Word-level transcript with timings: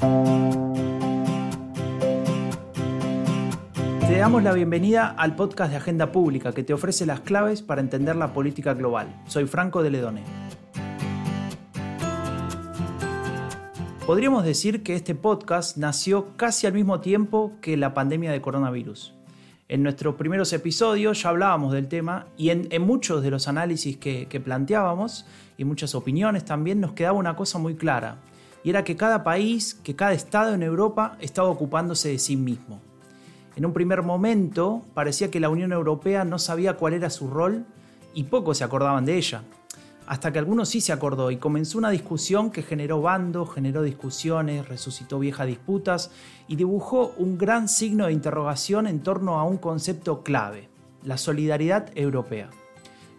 Te 0.00 0.06
damos 4.16 4.44
la 4.44 4.52
bienvenida 4.52 5.08
al 5.08 5.34
podcast 5.34 5.72
de 5.72 5.76
Agenda 5.78 6.12
Pública 6.12 6.52
que 6.52 6.62
te 6.62 6.72
ofrece 6.72 7.04
las 7.04 7.20
claves 7.20 7.62
para 7.62 7.80
entender 7.80 8.14
la 8.14 8.32
política 8.32 8.74
global. 8.74 9.08
Soy 9.26 9.46
Franco 9.46 9.82
de 9.82 9.90
Ledone. 9.90 10.22
Podríamos 14.06 14.44
decir 14.44 14.84
que 14.84 14.94
este 14.94 15.16
podcast 15.16 15.76
nació 15.76 16.36
casi 16.36 16.68
al 16.68 16.74
mismo 16.74 17.00
tiempo 17.00 17.54
que 17.60 17.76
la 17.76 17.92
pandemia 17.92 18.30
de 18.30 18.40
coronavirus. 18.40 19.14
En 19.68 19.82
nuestros 19.82 20.14
primeros 20.14 20.52
episodios 20.52 21.22
ya 21.22 21.30
hablábamos 21.30 21.72
del 21.72 21.88
tema 21.88 22.26
y 22.36 22.50
en, 22.50 22.68
muchos 22.82 23.22
de 23.22 23.32
los 23.32 23.48
análisis 23.48 23.96
que, 23.96 24.26
que 24.26 24.38
planteábamos 24.38 25.26
y 25.56 25.64
muchas 25.64 25.96
opiniones 25.96 26.44
también 26.44 26.80
nos 26.80 26.92
quedaba 26.92 27.18
una 27.18 27.34
cosa 27.34 27.58
muy 27.58 27.74
clara, 27.74 28.18
y 28.64 28.70
era 28.70 28.84
que 28.84 28.96
cada 28.96 29.24
país, 29.24 29.74
que 29.82 29.96
cada 29.96 30.12
estado 30.12 30.54
en 30.54 30.62
Europa 30.62 31.16
estaba 31.20 31.48
ocupándose 31.48 32.08
de 32.08 32.18
sí 32.18 32.36
mismo. 32.36 32.80
En 33.56 33.66
un 33.66 33.72
primer 33.72 34.02
momento 34.02 34.82
parecía 34.94 35.30
que 35.30 35.40
la 35.40 35.48
Unión 35.48 35.72
Europea 35.72 36.24
no 36.24 36.38
sabía 36.38 36.76
cuál 36.76 36.94
era 36.94 37.10
su 37.10 37.28
rol 37.28 37.64
y 38.14 38.24
pocos 38.24 38.58
se 38.58 38.64
acordaban 38.64 39.04
de 39.04 39.16
ella 39.16 39.42
hasta 40.08 40.32
que 40.32 40.38
algunos 40.38 40.70
sí 40.70 40.80
se 40.80 40.92
acordó 40.92 41.30
y 41.30 41.36
comenzó 41.36 41.76
una 41.76 41.90
discusión 41.90 42.50
que 42.50 42.62
generó 42.62 43.02
bandos, 43.02 43.52
generó 43.52 43.82
discusiones, 43.82 44.66
resucitó 44.66 45.18
viejas 45.18 45.46
disputas 45.46 46.10
y 46.48 46.56
dibujó 46.56 47.12
un 47.18 47.36
gran 47.36 47.68
signo 47.68 48.06
de 48.06 48.14
interrogación 48.14 48.86
en 48.86 49.00
torno 49.00 49.38
a 49.38 49.44
un 49.44 49.58
concepto 49.58 50.22
clave, 50.22 50.70
la 51.04 51.18
solidaridad 51.18 51.90
europea. 51.94 52.48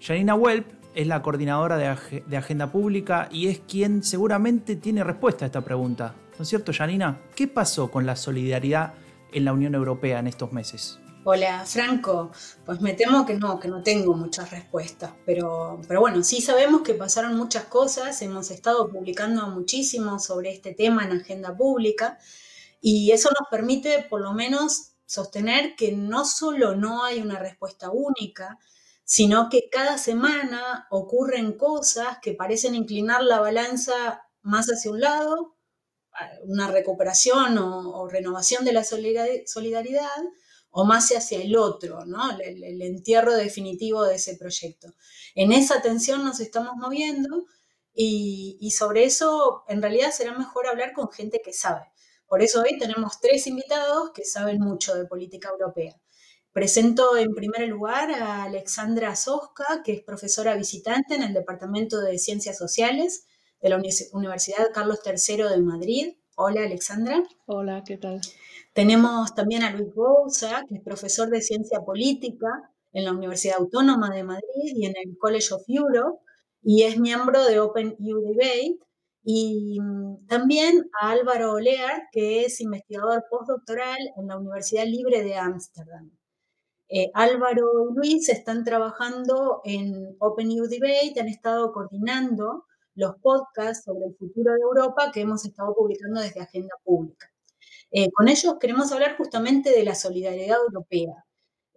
Janina 0.02 0.34
Welp 0.34 0.79
es 0.96 1.08
la 1.08 1.22
coordinadora 1.22 1.78
de, 1.78 2.24
de, 2.26 2.38
Agenda 2.38 2.72
Pública 2.72 3.30
y 3.32 3.48
es 3.48 3.60
quien 3.60 4.04
seguramente 4.04 4.76
tiene 4.76 5.04
respuesta 5.04 5.46
a 5.46 5.48
esta 5.48 5.62
pregunta. 5.62 6.16
¿No 6.38 6.44
es 6.44 6.50
cierto, 6.50 6.72
Janina? 6.74 7.22
¿Qué 7.36 7.48
pasó 7.48 7.92
con 7.92 8.06
la 8.06 8.16
solidaridad 8.16 8.94
en 9.32 9.46
la 9.46 9.54
Unión 9.54 9.76
Europea 9.76 10.20
en 10.20 10.28
estos 10.28 10.52
meses? 10.52 11.00
Hola, 11.26 11.66
Franco. 11.66 12.32
Pues 12.66 12.80
me 12.80 12.94
temo 12.94 13.26
que 13.26 13.36
no, 13.36 13.60
que 13.60 13.68
no 13.68 13.84
tengo 13.84 14.14
muchas 14.14 14.50
respuestas, 14.52 15.12
pero, 15.26 15.82
pero 15.88 16.00
bueno, 16.00 16.24
sí 16.24 16.42
sabemos 16.42 16.82
que 16.82 16.94
pasaron 16.94 17.36
muchas 17.36 17.66
cosas, 17.66 18.22
hemos 18.22 18.50
estado 18.52 18.90
publicando 18.90 19.48
muchísimo 19.50 20.18
sobre 20.18 20.52
este 20.52 20.74
tema 20.74 21.04
en 21.04 21.12
agenda 21.12 21.56
pública 21.56 22.18
y 22.82 23.12
eso 23.12 23.30
nos 23.38 23.50
permite 23.50 24.08
por 24.10 24.22
lo 24.22 24.34
menos 24.34 24.94
sostener 25.06 25.76
que 25.76 25.92
no 25.92 26.24
solo 26.24 26.76
no 26.76 27.04
hay 27.04 27.20
una 27.20 27.38
respuesta 27.38 27.92
única, 27.92 28.58
sino 29.10 29.50
que 29.50 29.70
cada 29.72 29.98
semana 29.98 30.86
ocurren 30.92 31.58
cosas 31.58 32.20
que 32.22 32.36
parecen 32.36 32.76
inclinar 32.76 33.24
la 33.24 33.40
balanza 33.40 34.22
más 34.44 34.68
hacia 34.68 34.92
un 34.92 35.02
lado, 35.02 35.58
una 36.44 36.70
recuperación 36.70 37.58
o, 37.58 38.08
renovación 38.08 38.66
de 38.66 38.72
la 38.72 38.84
solidaridad, 38.84 40.22
o 40.70 40.86
más 40.86 41.10
hacia 41.10 41.42
el 41.42 41.58
otro, 41.58 42.06
¿no? 42.06 42.38
El, 42.40 42.84
entierro 42.84 43.34
definitivo 43.34 44.04
de 44.04 44.18
ese 44.18 44.36
proyecto. 44.36 44.94
En 45.34 45.54
esa 45.54 45.82
tensión 45.82 46.24
nos 46.24 46.40
estamos 46.40 46.76
moviendo 46.76 47.48
y, 47.92 48.70
sobre 48.78 49.06
eso 49.06 49.64
en 49.68 49.82
realidad 49.82 50.12
será 50.12 50.38
mejor 50.38 50.68
hablar 50.68 50.94
con 50.94 51.12
gente 51.12 51.42
que 51.44 51.52
sabe. 51.52 51.92
Por 52.28 52.44
eso 52.44 52.62
hoy 52.62 52.78
tenemos 52.78 53.20
tres 53.20 53.48
invitados 53.48 54.12
que 54.12 54.24
saben 54.24 54.60
mucho 54.60 54.94
de 54.94 55.08
política 55.08 55.50
europea. 55.50 56.00
Presento 56.52 57.16
en 57.16 57.36
primer 57.36 57.68
lugar 57.68 58.10
a 58.12 58.44
Alexandra 58.44 59.16
Soska, 59.16 59.84
que 59.86 59.94
es 59.94 60.02
profesora 60.02 60.56
visitante 60.56 61.14
en 61.14 61.22
el 61.22 61.34
Departamento 61.34 62.02
de 62.02 62.18
Ciencias 62.18 62.58
Sociales 62.58 63.28
de 63.62 63.70
la 63.70 63.80
Universidad 64.14 64.72
Carlos 64.74 65.00
III 65.06 65.44
de 65.44 65.62
Madrid. 65.62 66.14
Hola, 66.36 66.64
Alexandra. 66.64 67.24
Hola, 67.46 67.84
¿qué 67.86 67.98
tal? 67.98 68.20
Tenemos 68.74 69.36
también 69.36 69.62
a 69.62 69.72
Luis 69.72 69.94
Bouza, 69.94 70.64
que 70.68 70.78
es 70.78 70.82
profesor 70.82 71.30
de 71.30 71.42
ciencia 71.42 71.82
política 71.82 72.48
en 72.94 73.06
la 73.06 73.12
Universidad 73.12 73.58
Autónoma 73.60 74.10
de 74.10 74.24
Madrid 74.24 74.74
y 74.76 74.88
en 74.88 74.94
el 74.98 75.18
College 75.20 75.54
of 75.54 75.62
Europe, 75.68 76.20
y 76.64 76.82
es 76.82 77.00
miembro 77.00 77.46
de 77.46 77.60
Open 77.60 77.96
EU 78.00 78.22
Debate. 78.22 78.80
Y 79.24 79.80
mm, 79.80 80.26
también 80.26 80.90
a 81.00 81.12
Álvaro 81.12 81.54
Olear, 81.54 82.08
que 82.12 82.46
es 82.46 82.60
investigador 82.60 83.26
postdoctoral 83.30 84.00
en 84.18 84.28
la 84.28 84.38
Universidad 84.38 84.86
Libre 84.86 85.24
de 85.24 85.36
Ámsterdam. 85.36 86.10
Eh, 86.90 87.12
Álvaro 87.14 87.92
y 87.92 87.96
Luis 87.96 88.30
están 88.30 88.64
trabajando 88.64 89.62
en 89.64 90.16
Open 90.20 90.52
EU 90.52 90.66
Debate, 90.68 91.20
han 91.20 91.28
estado 91.28 91.72
coordinando 91.72 92.66
los 92.96 93.16
podcasts 93.22 93.86
sobre 93.86 94.08
el 94.08 94.16
futuro 94.16 94.54
de 94.54 94.60
Europa 94.62 95.12
que 95.14 95.22
hemos 95.22 95.46
estado 95.46 95.76
publicando 95.76 96.20
desde 96.20 96.42
Agenda 96.42 96.76
Pública. 96.84 97.32
Eh, 97.92 98.12
con 98.12 98.28
ellos 98.28 98.56
queremos 98.60 98.92
hablar 98.92 99.18
justamente 99.18 99.70
de 99.72 99.84
la 99.84 99.96
solidaridad 99.96 100.58
europea 100.68 101.26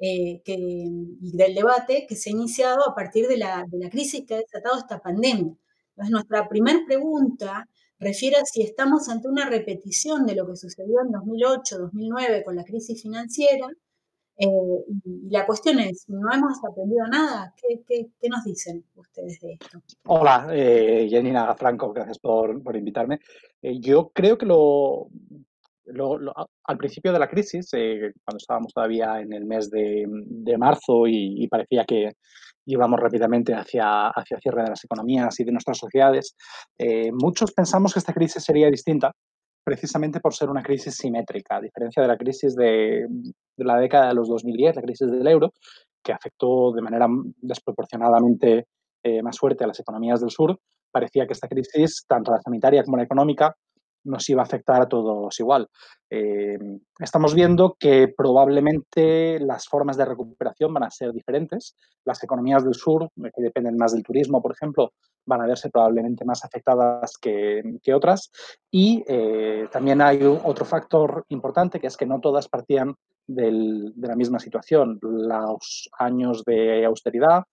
eh, 0.01 0.43
y 0.47 1.37
del 1.37 1.55
debate 1.55 2.07
que 2.09 2.17
se 2.17 2.31
ha 2.31 2.33
iniciado 2.33 2.89
a 2.89 2.95
partir 2.95 3.29
de 3.29 3.37
la, 3.37 3.65
crisis 3.91 4.25
que 4.27 4.35
ha 4.35 4.39
desatado 4.39 4.79
esta 4.79 5.01
pandemia. 5.01 5.55
Entonces, 5.91 6.11
nuestra 6.11 6.49
primera 6.49 6.81
pregunta 6.87 7.69
refiere 7.99 8.37
a 8.37 8.45
si 8.45 8.63
estamos 8.63 9.09
ante 9.09 9.29
una 9.29 9.49
repetición 9.49 10.27
de 10.27 10.35
lo 10.35 10.47
que 10.47 10.57
sucedió 10.57 11.03
en 11.05 11.13
2008, 11.13 11.79
2009 11.79 12.45
con 12.45 12.57
la 12.57 12.65
crisis 12.65 13.01
financiera. 13.03 13.69
Eh, 14.39 14.85
y 15.05 15.31
la 15.31 15.47
cuestión 15.47 15.79
es, 15.79 16.05
¿no 16.09 16.33
hemos 16.33 16.59
aprendido 16.65 17.07
nada? 17.07 17.55
¿Qué, 17.57 18.29
nos 18.29 18.45
dicen 18.45 18.85
ustedes 18.95 19.41
de 19.41 19.53
esto? 19.53 19.81
Hola, 20.07 20.49
eh, 20.51 21.09
Janina 21.11 21.55
Franco, 21.55 21.93
gracias 21.93 22.19
por, 22.19 22.63
por 22.63 22.77
invitarme. 22.77 23.21
yo 23.63 24.11
creo 24.15 24.39
que 24.39 24.47
lo, 24.47 25.11
al 26.65 26.79
principio 26.79 27.13
de 27.13 27.19
la 27.19 27.29
crisis, 27.29 27.69
eh, 27.73 28.13
cuando 28.25 28.39
estábamos 28.39 28.73
todavía 28.73 29.21
en 29.21 29.33
el 29.33 29.45
mes 29.45 29.71
de, 29.71 30.07
marzo 30.59 31.07
y, 31.07 31.47
parecía 31.49 31.85
que 31.85 32.13
íbamos 32.67 33.01
rápidamente 33.01 33.55
hacia, 33.55 34.09
hacia 34.09 34.39
cierre 34.39 34.63
de 34.63 34.71
las 34.71 34.85
economías 34.85 35.39
y 35.41 35.45
de 35.45 35.53
nuestras 35.53 35.79
sociedades, 35.79 36.37
eh, 36.79 37.11
muchos 37.13 37.53
pensamos 37.53 37.93
que 37.93 37.99
esta 37.99 38.13
crisis 38.13 38.45
sería 38.45 38.71
distinta 38.71 39.13
precisamente 39.65 40.21
por 40.21 40.35
ser 40.35 40.51
una 40.51 40.63
crisis 40.63 40.97
simétrica, 40.97 41.57
a 41.57 41.61
diferencia 41.61 42.03
de 42.03 42.09
la 42.09 42.17
crisis 42.17 42.55
de, 42.55 43.07
la 43.57 43.79
década 43.79 44.09
de 44.09 44.15
los 44.15 44.29
2010, 44.29 44.77
la 44.77 44.83
crisis 44.83 45.11
del 45.11 45.27
euro, 45.27 45.53
que 46.03 46.13
afectó 46.13 46.73
de 46.73 46.83
manera 46.83 47.07
desproporcionadamente 47.41 48.67
eh, 49.05 49.23
más 49.23 49.39
fuerte 49.39 49.65
a 49.65 49.69
las 49.69 49.79
economías 49.81 50.21
del 50.21 50.31
sur, 50.31 50.59
parecía 50.91 51.27
que 51.27 51.33
esta 51.33 51.49
crisis, 51.49 52.05
tanto 52.07 52.33
la 52.33 52.41
sanitaria 52.41 52.85
como 52.85 52.97
la 52.97 53.05
económica, 53.05 53.57
nos 54.05 54.29
iba 54.29 54.43
a 54.43 54.45
afectar 54.45 54.83
a 54.83 54.89
todos 54.89 55.39
igual. 55.41 55.69
Eh, 56.11 56.59
estamos 56.99 57.35
viendo 57.35 57.77
que 57.79 58.09
probablemente 58.09 59.41
las 59.41 59.67
formas 59.67 59.97
de 59.97 60.05
recuperación 60.05 60.73
van 60.75 60.85
a 60.85 60.91
ser 60.91 61.13
diferentes. 61.13 61.77
Las 62.05 62.23
economías 62.23 62.65
del 62.65 62.75
sur, 62.75 63.05
eh, 63.05 63.31
que 63.35 63.43
dependen 63.43 63.77
más 63.77 63.93
del 63.93 64.03
turismo, 64.03 64.43
por 64.43 64.53
ejemplo, 64.53 64.93
van 65.25 65.41
a 65.41 65.47
verse 65.47 65.71
probablemente 65.71 66.25
más 66.25 66.45
afectadas 66.45 67.17
que, 67.19 67.63
otras. 67.95 68.31
Y 68.71 69.05
eh, 69.07 69.69
también 69.71 70.01
hay 70.01 70.23
otro 70.25 70.65
factor 70.65 71.25
importante, 71.29 71.81
que 71.81 71.87
es 71.87 71.97
que 71.97 72.07
no 72.07 72.21
todas 72.21 72.49
partían 72.49 72.95
de 73.27 73.93
la 73.97 74.17
misma 74.17 74.39
situación. 74.39 74.99
Los 75.01 75.89
años 75.99 76.45
de 76.45 76.85
austeridad, 76.85 77.45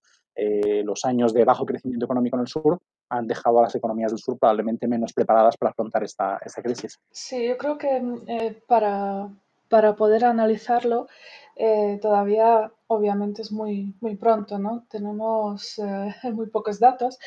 los 0.83 1.05
años 1.05 1.33
de 1.33 1.45
bajo 1.45 1.65
crecimiento 1.65 2.05
económico 2.05 2.37
en 2.37 2.41
el 2.41 2.47
sur 2.47 2.79
han 3.09 3.27
dejado 3.27 3.59
a 3.59 3.63
las 3.63 3.75
economías 3.75 4.11
del 4.11 4.19
sur 4.19 4.37
probablemente 4.37 4.87
menos 4.87 5.13
preparadas 5.13 5.57
para 5.57 5.71
afrontar 5.71 6.03
esta, 6.03 6.39
esta 6.45 6.61
crisis. 6.61 6.99
Sí, 7.11 7.47
yo 7.47 7.57
creo 7.57 7.77
que 7.77 8.01
eh, 8.27 8.61
para, 8.67 9.29
para, 9.67 9.95
poder 9.95 10.25
analizarlo 10.25 11.07
eh, 11.55 11.99
todavía 12.01 12.71
obviamente 12.87 13.41
es 13.41 13.51
muy, 13.51 13.93
muy 13.99 14.15
pronto, 14.15 14.57
¿no? 14.57 14.85
Tenemos 14.89 15.79
eh, 15.79 16.15
muy 16.33 16.47
pocos 16.47 16.79
datos, 16.79 17.19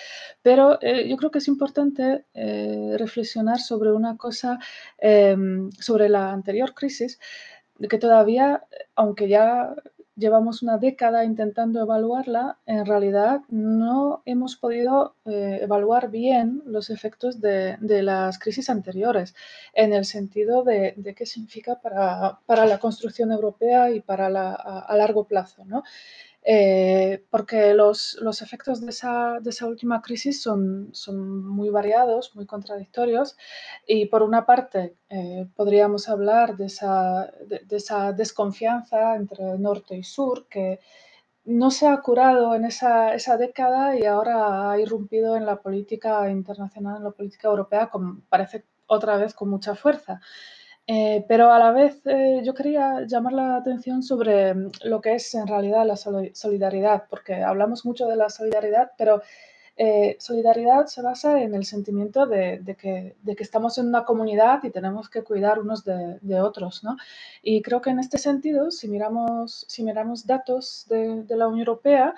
pero 0.43 0.79
yo 0.81 1.17
creo 1.17 1.31
que 1.31 1.39
es 1.39 1.49
importante 1.49 2.25
reflexionar 2.99 3.61
sobre 3.61 3.93
una 3.93 4.17
cosa, 4.17 4.59
sobre 5.79 6.09
la 6.09 6.33
anterior 6.33 6.75
crisis, 6.75 7.21
que 7.89 7.99
todavía, 7.99 8.65
aunque 8.97 9.29
ya 9.29 9.75
llevamos 10.17 10.63
una 10.63 10.79
década 10.79 11.25
intentando 11.25 11.81
evaluarla, 11.81 12.59
en 12.67 12.85
realidad 12.85 13.41
no 13.49 14.23
hemos 14.27 14.57
podido 14.57 15.15
eh, 15.25 15.61
evaluar 15.63 16.11
bien 16.11 16.63
los 16.67 16.91
efectos 16.91 17.41
de, 17.41 17.79
las 17.81 18.39
crisis 18.39 18.69
anteriores, 18.69 19.35
en 19.73 19.93
el 19.93 20.05
sentido 20.05 20.65
de, 20.65 20.95
qué 21.17 21.27
significa 21.27 21.81
para, 21.81 22.67
la 22.67 22.79
construcción 22.79 23.33
europea 23.33 23.91
y 23.91 24.01
para 24.01 24.29
la, 24.29 24.53
a, 24.53 24.97
largo 24.97 25.25
plazo. 25.25 25.65
¿no? 25.65 25.83
Eh, 26.45 27.25
porque 27.31 27.73
los, 27.73 28.17
efectos 28.43 28.81
de 28.81 28.91
esa, 28.91 29.67
última 29.67 30.03
crisis 30.03 30.43
son, 30.43 30.89
son, 30.93 31.47
muy 31.47 31.71
variados, 31.71 32.35
muy 32.35 32.47
contradictorios, 32.47 33.37
y 33.87 34.07
por 34.07 34.23
una 34.25 34.45
parte 34.45 34.97
eh, 35.09 35.47
podríamos 35.55 36.09
hablar 36.09 36.57
de 36.57 36.67
esa, 36.67 37.33
de, 37.47 37.77
esa, 37.77 38.13
desconfianza 38.13 39.15
entre 39.15 39.57
norte 39.59 39.97
y 39.97 40.03
sur 40.03 40.49
que 40.49 40.81
no 41.45 41.71
se 41.71 41.87
ha 41.87 41.97
curado 42.01 42.55
en 42.55 42.65
esa, 42.65 43.15
esa, 43.15 43.37
década 43.37 43.97
y 43.97 44.05
ahora 44.05 44.71
ha 44.71 44.81
irrumpido 44.81 45.37
en 45.37 45.47
la 45.47 45.57
política 45.63 46.29
internacional, 46.31 46.99
en 46.99 47.05
la 47.05 47.11
política 47.13 47.49
europea, 47.49 47.89
como 47.89 48.21
parece 48.29 48.65
otra 48.87 49.17
vez 49.17 49.35
con 49.35 49.49
mucha 49.49 49.75
fuerza. 49.77 50.21
Eh, 50.87 51.25
pero 51.29 51.53
a 51.53 51.59
la 51.61 51.71
vez 51.71 52.01
eh, 52.07 52.43
yo 52.45 52.55
quería 52.55 53.03
llamar 53.07 53.33
la 53.35 53.57
atención 53.57 54.03
sobre 54.03 54.53
mm, 54.53 54.71
lo 54.85 55.01
que 55.01 55.15
es 55.15 55.35
en 55.35 55.47
realidad 55.47 55.87
la 55.87 55.97
solidaridad, 55.97 57.05
porque 57.09 57.35
hablamos 57.37 57.85
mucho 57.85 58.07
de 58.09 58.17
la 58.17 58.29
solidaridad, 58.29 58.93
pero 58.99 59.23
eh, 59.77 60.17
solidaridad 60.21 60.87
se 60.87 61.01
basa 61.03 61.41
en 61.43 61.55
el 61.55 61.65
sentimiento 61.65 62.27
de, 62.27 62.63
que, 62.79 63.17
estamos 63.39 63.79
en 63.79 63.89
una 63.89 64.05
comunidad 64.05 64.63
y 64.65 64.71
tenemos 64.71 65.09
que 65.09 65.23
cuidar 65.23 65.59
unos 65.59 65.85
de, 65.85 66.41
otros. 66.41 66.85
¿no? 66.85 66.97
Y 67.43 67.63
creo 67.63 67.81
que 67.81 67.91
en 67.91 67.99
este 67.99 68.19
sentido, 68.19 68.71
si 68.71 68.89
miramos, 68.89 69.65
si 69.69 69.83
miramos 69.83 70.27
datos 70.27 70.87
de, 70.89 71.25
la 71.29 71.49
Unión 71.49 71.61
Europea, 71.61 72.15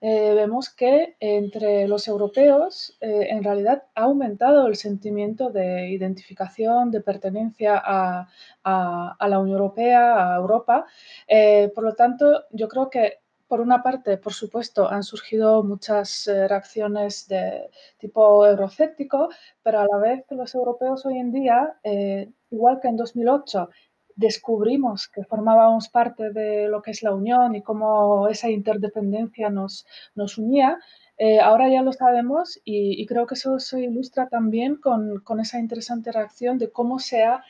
eh, 0.00 0.34
vemos 0.34 0.70
que 0.70 1.16
entre 1.20 1.88
los 1.88 2.06
europeos 2.08 2.96
eh, 3.00 3.28
en 3.30 3.42
realidad 3.42 3.84
ha 3.94 4.02
aumentado 4.02 4.66
el 4.66 4.76
sentimiento 4.76 5.50
de 5.50 5.88
identificación, 5.88 6.90
de 6.90 7.00
pertenencia 7.00 7.80
a, 7.84 8.28
a 8.62 9.28
la 9.28 9.38
Unión 9.38 9.58
Europea, 9.58 10.34
a 10.34 10.36
Europa. 10.36 10.86
por 11.74 11.84
lo 11.84 11.94
tanto, 11.94 12.44
yo 12.50 12.68
creo 12.68 12.90
que 12.90 13.20
por 13.48 13.60
una 13.60 13.82
parte, 13.82 14.18
por 14.18 14.32
supuesto, 14.32 14.88
han 14.88 15.02
surgido 15.02 15.62
muchas 15.62 16.26
eh, 16.26 16.48
reacciones 16.48 17.28
de 17.28 17.70
tipo 17.98 18.46
eurocéptico, 18.46 19.28
pero 19.62 19.80
a 19.80 19.86
la 19.86 19.98
vez 19.98 20.24
los 20.30 20.54
europeos 20.54 21.06
hoy 21.06 21.18
en 21.18 21.32
día, 21.32 21.78
eh, 21.82 22.30
igual 22.50 22.80
que 22.80 22.88
en 22.88 22.96
2008, 22.96 23.68
descubrimos 24.16 25.08
que 25.08 25.24
formábamos 25.24 25.88
parte 25.88 26.30
de 26.32 26.68
lo 26.68 26.82
que 26.82 26.90
es 26.90 27.02
la 27.02 27.14
Unión 27.14 27.54
y 27.54 27.62
cómo 27.62 28.28
esa 28.28 28.48
interdependencia 28.50 29.50
nos, 29.50 29.86
nos 30.14 30.38
unía, 30.38 30.78
eh, 31.18 31.40
ahora 31.40 31.68
ya 31.68 31.82
lo 31.82 31.92
sabemos 31.92 32.60
y, 32.64 33.06
creo 33.06 33.26
que 33.26 33.34
eso 33.34 33.58
se 33.58 33.80
ilustra 33.80 34.28
también 34.28 34.76
con, 34.76 35.20
con, 35.20 35.40
esa 35.40 35.58
interesante 35.58 36.12
reacción 36.12 36.58
de 36.58 36.70
cómo 36.70 36.98
se 36.98 37.24
ha 37.24 37.42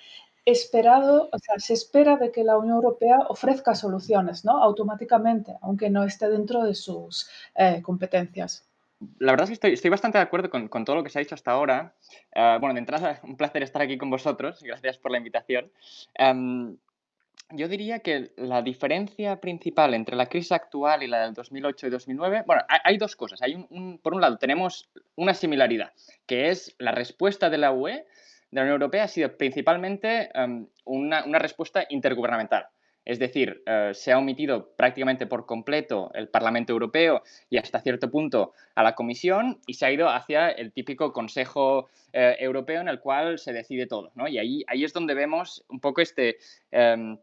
esperado, 0.44 1.28
o 1.32 1.38
sea, 1.38 1.58
se 1.58 1.74
espera 1.74 2.16
de 2.16 2.30
que 2.30 2.44
la 2.44 2.58
Unión 2.58 2.76
Europea 2.76 3.18
ofrezca 3.28 3.74
soluciones, 3.74 4.44
¿no? 4.44 4.62
Automáticamente, 4.62 5.56
aunque 5.62 5.90
no 5.90 6.04
esté 6.04 6.28
dentro 6.28 6.62
de 6.64 6.74
sus 6.74 7.28
eh, 7.56 7.82
competencias. 7.82 8.65
La 9.18 9.32
verdad 9.32 9.50
es 9.50 9.58
que 9.58 9.72
estoy, 9.72 9.90
bastante 9.90 10.18
de 10.18 10.24
acuerdo 10.24 10.50
con, 10.50 10.84
todo 10.84 10.96
lo 10.96 11.04
que 11.04 11.10
se 11.10 11.18
ha 11.18 11.20
dicho 11.20 11.34
hasta 11.34 11.50
ahora. 11.50 11.94
Eh, 12.34 12.56
bueno, 12.60 12.74
de 12.74 12.80
entrada, 12.80 13.20
un 13.24 13.36
placer 13.36 13.62
estar 13.62 13.82
aquí 13.82 13.98
con 13.98 14.10
vosotros. 14.10 14.62
Gracias 14.62 14.98
por 14.98 15.10
la 15.10 15.18
invitación. 15.18 15.70
Em, 16.14 16.76
yo 17.50 17.68
diría 17.68 18.00
que 18.00 18.32
la 18.36 18.62
diferencia 18.62 19.40
principal 19.40 19.94
entre 19.94 20.16
la 20.16 20.26
crisis 20.26 20.52
actual 20.52 21.02
y 21.02 21.06
la 21.06 21.22
del 21.24 21.34
2008 21.34 21.86
y 21.86 21.90
2009, 21.90 22.44
bueno, 22.46 22.62
hay, 22.68 22.98
dos 22.98 23.14
cosas. 23.14 23.40
Hay 23.42 23.54
por 24.02 24.14
un 24.14 24.20
lado, 24.20 24.38
tenemos 24.38 24.90
una 25.14 25.34
similaridad, 25.34 25.92
que 26.26 26.48
es 26.48 26.74
la 26.78 26.90
respuesta 26.90 27.48
de 27.48 27.58
la 27.58 27.72
UE 27.72 28.06
de 28.50 28.56
la 28.56 28.62
Unión 28.62 28.74
Europea 28.74 29.04
ha 29.04 29.08
sido 29.08 29.36
principalmente 29.36 30.30
em, 30.34 30.66
una, 30.84 31.38
respuesta 31.38 31.84
intergubernamental. 31.88 32.66
Es 33.06 33.20
decir, 33.20 33.62
eh, 33.66 33.92
se 33.94 34.12
ha 34.12 34.18
omitido 34.18 34.74
prácticamente 34.74 35.28
por 35.28 35.46
completo 35.46 36.10
el 36.12 36.28
Parlamento 36.28 36.72
Europeo 36.72 37.22
y 37.48 37.56
hasta 37.56 37.80
cierto 37.80 38.10
punto 38.10 38.52
a 38.74 38.82
la 38.82 38.96
Comisión 38.96 39.60
y 39.64 39.74
se 39.74 39.86
ha 39.86 39.92
ido 39.92 40.08
hacia 40.08 40.50
el 40.50 40.72
típico 40.72 41.12
Consejo 41.12 41.88
eh, 42.12 42.34
Europeo 42.40 42.80
en 42.80 42.88
el 42.88 42.98
cual 42.98 43.38
se 43.38 43.52
decide 43.52 43.86
todo. 43.86 44.10
Y 44.26 44.38
ahí, 44.38 44.64
ahí 44.66 44.82
es 44.82 44.92
donde 44.92 45.14
vemos 45.14 45.64
un 45.68 45.78
poco 45.78 46.00
este, 46.00 46.38
em, 46.72 47.16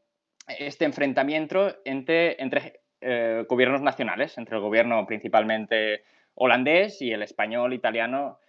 este 0.57 0.85
enfrentamiento 0.85 1.75
entre, 1.83 2.41
entre 2.41 2.79
eh, 3.01 3.45
gobiernos 3.49 3.81
nacionales, 3.81 4.37
entre 4.37 4.55
el 4.55 4.61
gobierno 4.61 5.05
principalmente 5.05 6.03
holandés 6.35 7.01
y 7.01 7.11
el 7.11 7.21
español, 7.23 7.73
italiano 7.73 8.39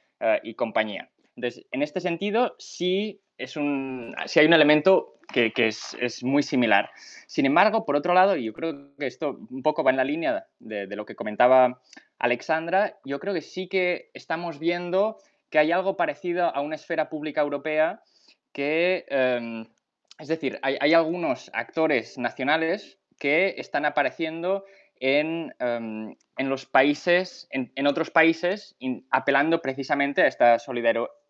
y 0.43 0.55
compañía. 0.55 1.11
Entonces, 1.37 1.67
en 1.71 1.83
este 1.83 2.01
sentido, 2.01 2.55
sí, 2.59 3.21
es 3.39 3.57
un, 3.57 4.15
hay 4.17 4.47
un 4.47 4.53
elemento 4.53 5.15
que, 5.33 5.53
es, 5.67 6.23
muy 6.23 6.43
similar. 6.43 6.91
Sin 7.27 7.47
embargo, 7.47 7.85
por 7.85 7.97
otro 7.97 8.15
lado, 8.15 8.37
y 8.37 8.45
yo 8.45 8.53
creo 8.53 8.95
que 8.97 9.07
esto 9.07 9.39
un 9.51 9.63
poco 9.63 9.83
va 9.83 9.91
en 9.91 9.97
la 9.97 10.05
línea 10.05 10.47
de, 10.59 10.87
lo 10.95 11.05
que 11.05 11.17
comentaba 11.17 11.81
Alexandra, 12.19 12.99
yo 13.05 13.19
creo 13.19 13.35
que 13.35 13.41
sí 13.41 13.69
que 13.69 14.11
estamos 14.15 14.59
viendo 14.59 15.19
que 15.51 15.59
hay 15.59 15.73
algo 15.73 15.97
parecido 15.97 16.55
a 16.55 16.61
una 16.61 16.77
esfera 16.77 17.09
pública 17.09 17.41
europea 17.41 18.03
que, 18.53 19.05
em, 19.09 19.67
es 20.19 20.29
decir, 20.29 20.59
hay, 20.63 20.95
algunos 20.95 21.51
actores 21.55 22.19
nacionales 22.19 22.99
que 23.19 23.55
están 23.59 23.85
apareciendo 23.85 24.65
en, 25.01 25.55
em, 25.59 26.15
los 26.39 26.67
países, 26.67 27.49
en, 27.51 27.87
otros 27.87 28.11
países, 28.11 28.77
apelando 29.11 29.61
precisamente 29.61 30.23
a 30.23 30.27
esta 30.27 30.57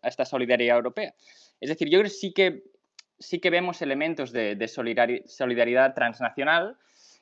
a 0.05 0.07
esta 0.07 0.25
solidaridad 0.25 0.77
europea. 0.77 1.13
Es 1.59 1.69
decir, 1.69 1.89
yo 1.89 1.99
creo 1.99 2.09
que 2.09 2.17
sí 2.17 2.33
que, 2.33 2.63
sí 3.19 3.39
que 3.39 3.49
vemos 3.49 3.81
elementos 3.81 4.31
de, 4.31 4.67
solidaridad 4.67 5.93
transnacional 5.93 6.77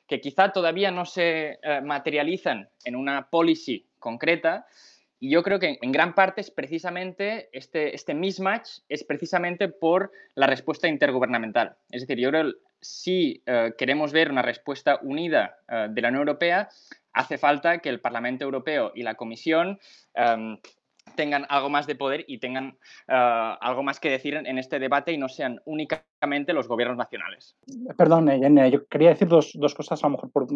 que 0.06 0.20
quizá 0.20 0.52
todavía 0.52 0.90
no 0.90 1.06
se 1.06 1.58
eh, 1.62 1.80
materializan 1.82 2.68
en 2.84 2.94
una 2.96 3.30
policy 3.30 3.86
concreta, 3.98 4.66
y 5.24 5.30
yo 5.30 5.42
creo 5.42 5.58
que 5.58 5.78
en 5.80 5.90
gran 5.90 6.14
parte 6.14 6.42
es 6.42 6.50
precisamente 6.50 7.48
este, 7.52 7.94
este 7.94 8.12
mismatch, 8.12 8.80
es 8.90 9.04
precisamente 9.04 9.68
por 9.68 10.12
la 10.34 10.46
respuesta 10.46 10.86
intergubernamental. 10.86 11.76
Es 11.90 12.02
decir, 12.02 12.18
yo 12.18 12.28
creo 12.28 12.52
que 12.52 12.58
si 12.82 13.42
eh, 13.46 13.72
queremos 13.78 14.12
ver 14.12 14.30
una 14.30 14.42
respuesta 14.42 14.98
unida 15.00 15.56
eh, 15.66 15.86
de 15.88 16.02
la 16.02 16.08
Unión 16.08 16.20
Europea, 16.20 16.68
hace 17.14 17.38
falta 17.38 17.78
que 17.78 17.88
el 17.88 18.00
Parlamento 18.00 18.44
Europeo 18.44 18.92
y 18.94 19.02
la 19.02 19.14
Comisión 19.14 19.78
em, 20.12 20.58
tengan 21.14 21.46
algo 21.48 21.70
más 21.70 21.86
de 21.86 21.94
poder 21.94 22.24
y 22.26 22.38
tengan 22.38 22.76
eh, 23.08 23.54
algo 23.60 23.82
más 23.82 24.00
que 24.00 24.10
decir 24.10 24.34
en, 24.34 24.58
este 24.58 24.78
debate 24.78 25.12
y 25.12 25.18
no 25.18 25.28
sean 25.28 25.60
únicamente 25.64 26.52
los 26.52 26.68
gobiernos 26.68 26.96
nacionales. 26.96 27.56
Perdón, 27.96 28.28
Jenny, 28.28 28.70
yo 28.70 28.86
quería 28.86 29.10
decir 29.10 29.28
dos, 29.28 29.52
dos, 29.54 29.74
cosas, 29.74 30.02
a 30.02 30.08
lo 30.08 30.12
mejor 30.12 30.30
por, 30.32 30.46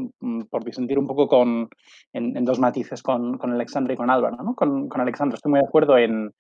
por 0.49 0.65
disentir 0.65 0.99
un 0.99 1.07
poco 1.07 1.29
con, 1.29 1.69
en, 2.13 2.45
dos 2.45 2.59
matices 2.59 3.03
con, 3.03 3.39
con 3.39 3.53
Alexandra 3.53 3.95
y 3.95 3.97
con 3.97 4.11
Álvaro. 4.11 4.37
¿no? 4.37 4.55
Con, 4.55 4.89
con 4.89 5.01
Alexandra 5.01 5.37
estoy 5.37 5.51
muy 5.51 5.61
de 5.61 5.67
acuerdo 5.67 5.99
en, 5.99 6.33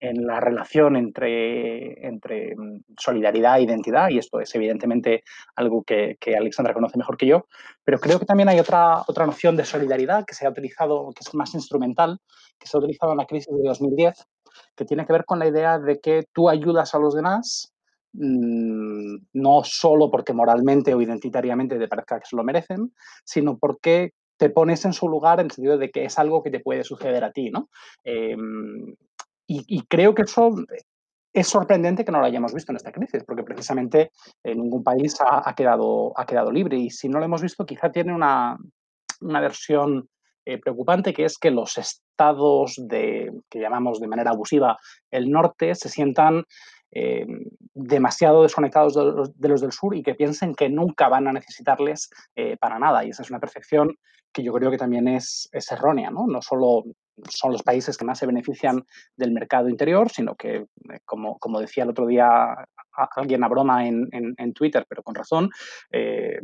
en 0.00 0.26
la 0.26 0.40
relación 0.40 0.96
entre, 0.96 2.06
entre 2.06 2.54
mm, 2.56 2.80
solidaridad 2.98 3.58
e 3.58 3.62
identidad, 3.62 4.10
y 4.10 4.18
esto 4.18 4.40
es 4.40 4.54
evidentemente 4.54 5.22
algo 5.54 5.82
que, 5.82 6.16
que, 6.20 6.36
Alexandra 6.36 6.74
conoce 6.74 6.98
mejor 6.98 7.16
que 7.16 7.26
yo, 7.26 7.46
pero 7.84 7.98
creo 7.98 8.18
que 8.18 8.26
también 8.26 8.48
hay 8.48 8.60
otra, 8.60 9.02
otra 9.06 9.26
noción 9.26 9.56
de 9.56 9.64
solidaridad 9.64 10.24
que 10.26 10.34
se 10.34 10.46
ha 10.46 10.50
utilizado, 10.50 11.12
que 11.14 11.20
es 11.26 11.34
más 11.34 11.54
instrumental, 11.54 12.18
que 12.58 12.66
se 12.66 12.76
ha 12.76 12.80
utilizado 12.80 13.12
en 13.12 13.18
la 13.18 13.26
crisis 13.26 13.54
de 13.54 13.62
2010, 13.62 14.26
que 14.74 14.84
tiene 14.84 15.06
que 15.06 15.12
ver 15.12 15.24
con 15.24 15.38
la 15.38 15.46
idea 15.46 15.78
de 15.78 16.00
que 16.00 16.24
tú 16.32 16.48
ayudas 16.48 16.94
a 16.94 16.98
los 16.98 17.14
demás 17.14 17.72
mm, 18.12 19.16
no 19.34 19.60
solo 19.64 20.10
porque 20.10 20.32
moralmente 20.32 20.94
o 20.94 21.00
identitariamente 21.00 21.78
te 21.78 21.88
parezca 21.88 22.18
que 22.18 22.26
se 22.26 22.36
lo 22.36 22.44
merecen, 22.44 22.92
sino 23.24 23.58
porque 23.58 24.12
te 24.36 24.50
pones 24.50 24.84
en 24.84 24.92
su 24.92 25.08
lugar 25.08 25.40
en 25.40 25.46
el 25.46 25.52
sentido 25.52 25.78
de 25.78 25.90
que 25.90 26.04
es 26.04 26.18
algo 26.18 26.42
que 26.42 26.50
te 26.50 26.60
puede 26.60 26.84
suceder 26.84 27.24
a 27.24 27.32
ti, 27.32 27.50
¿no? 27.50 27.70
Em, 28.04 28.94
y, 29.48 29.82
creo 29.86 30.14
que 30.14 30.22
eso 30.22 30.50
es 31.32 31.46
sorprendente 31.46 32.04
que 32.04 32.10
no 32.10 32.18
lo 32.18 32.26
hayamos 32.26 32.52
visto 32.52 32.72
en 32.72 32.76
esta 32.76 32.90
crisis, 32.90 33.22
porque 33.24 33.44
precisamente 33.44 34.10
en 34.42 34.52
eh, 34.52 34.54
ningún 34.56 34.82
país 34.82 35.16
ha, 35.20 35.54
quedado, 35.54 36.12
ha 36.16 36.26
quedado 36.26 36.50
libre. 36.50 36.78
Y 36.78 36.90
si 36.90 37.08
no 37.08 37.18
lo 37.20 37.26
hemos 37.26 37.42
visto, 37.42 37.64
quizá 37.64 37.92
tiene 37.92 38.12
una, 38.12 38.56
una 39.20 39.40
versión 39.40 40.08
eh, 40.46 40.58
preocupante, 40.58 41.12
que 41.12 41.24
es 41.24 41.36
que 41.36 41.50
los 41.50 41.76
estados 41.76 42.76
de, 42.78 43.30
que 43.50 43.60
llamamos 43.60 44.00
de 44.00 44.08
manera 44.08 44.30
abusiva 44.30 44.78
el 45.10 45.30
norte 45.30 45.74
se 45.74 45.90
sientan 45.90 46.44
eh, 46.92 47.26
demasiado 47.74 48.42
desconectados 48.42 48.94
de 48.94 49.48
los, 49.48 49.60
del 49.60 49.72
sur 49.72 49.94
y 49.94 50.02
que 50.02 50.14
piensen 50.14 50.54
que 50.54 50.70
nunca 50.70 51.08
van 51.08 51.28
a 51.28 51.32
necesitarles 51.32 52.08
para 52.58 52.78
nada. 52.78 53.04
Y 53.04 53.10
esa 53.10 53.22
es 53.22 53.30
una 53.30 53.40
percepción 53.40 53.98
que 54.36 54.42
yo 54.42 54.52
creo 54.52 54.70
que 54.70 54.76
también 54.76 55.08
es, 55.08 55.48
errónea, 55.70 56.10
¿no? 56.10 56.26
No 56.26 56.42
solo 56.42 56.84
son 57.30 57.52
los 57.52 57.62
países 57.62 57.96
que 57.96 58.04
más 58.04 58.18
se 58.18 58.26
benefician 58.26 58.84
del 59.16 59.32
mercado 59.32 59.70
interior, 59.70 60.10
sino 60.10 60.34
que, 60.34 60.56
eh, 60.56 61.00
como, 61.06 61.38
como 61.38 61.58
decía 61.58 61.84
el 61.84 61.90
otro 61.90 62.06
día 62.06 62.54
alguien 63.16 63.42
a 63.44 63.48
broma 63.48 63.86
en, 63.86 64.08
en, 64.12 64.52
Twitter, 64.52 64.84
pero 64.86 65.02
con 65.02 65.14
razón, 65.14 65.50
eh, 65.90 66.38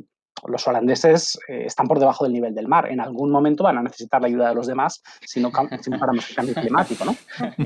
los 0.46 0.66
holandeses 0.66 1.38
eh, 1.48 1.64
están 1.66 1.86
por 1.86 1.98
debajo 1.98 2.24
del 2.24 2.32
nivel 2.32 2.54
del 2.54 2.68
mar. 2.68 2.90
En 2.90 3.00
algún 3.00 3.30
momento 3.30 3.64
van 3.64 3.78
a 3.78 3.82
necesitar 3.82 4.20
la 4.20 4.28
ayuda 4.28 4.48
de 4.48 4.54
los 4.54 4.66
demás 4.66 5.02
si 5.24 5.40
no, 5.40 5.50
si 5.80 5.90
no 5.90 5.98
paramos 5.98 6.28
el 6.28 6.36
cambio 6.36 6.54
climático. 6.54 7.04
¿no? 7.04 7.14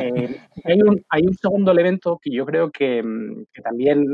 hay, 0.64 0.82
un, 0.82 1.04
hay, 1.08 1.22
un, 1.22 1.34
segundo 1.34 1.72
elemento 1.72 2.18
que 2.20 2.30
yo 2.30 2.44
creo 2.44 2.70
que, 2.70 3.02
mm, 3.02 3.44
que 3.52 3.62
también, 3.62 4.04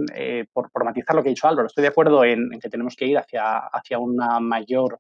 por, 0.53 0.71
por, 0.71 0.85
matizar 0.85 1.17
lo 1.17 1.23
que 1.23 1.31
ha 1.31 1.35
dicho 1.35 1.49
Álvaro, 1.49 1.67
estoy 1.67 1.83
de 1.83 1.89
acuerdo 1.89 2.25
en, 2.25 2.53
en 2.53 2.61
que 2.61 2.69
tenemos 2.69 2.95
que 2.97 3.07
ir 3.07 3.19
hacia, 3.19 3.59
hacia 3.59 3.99
una 3.99 4.39
mayor 4.41 4.97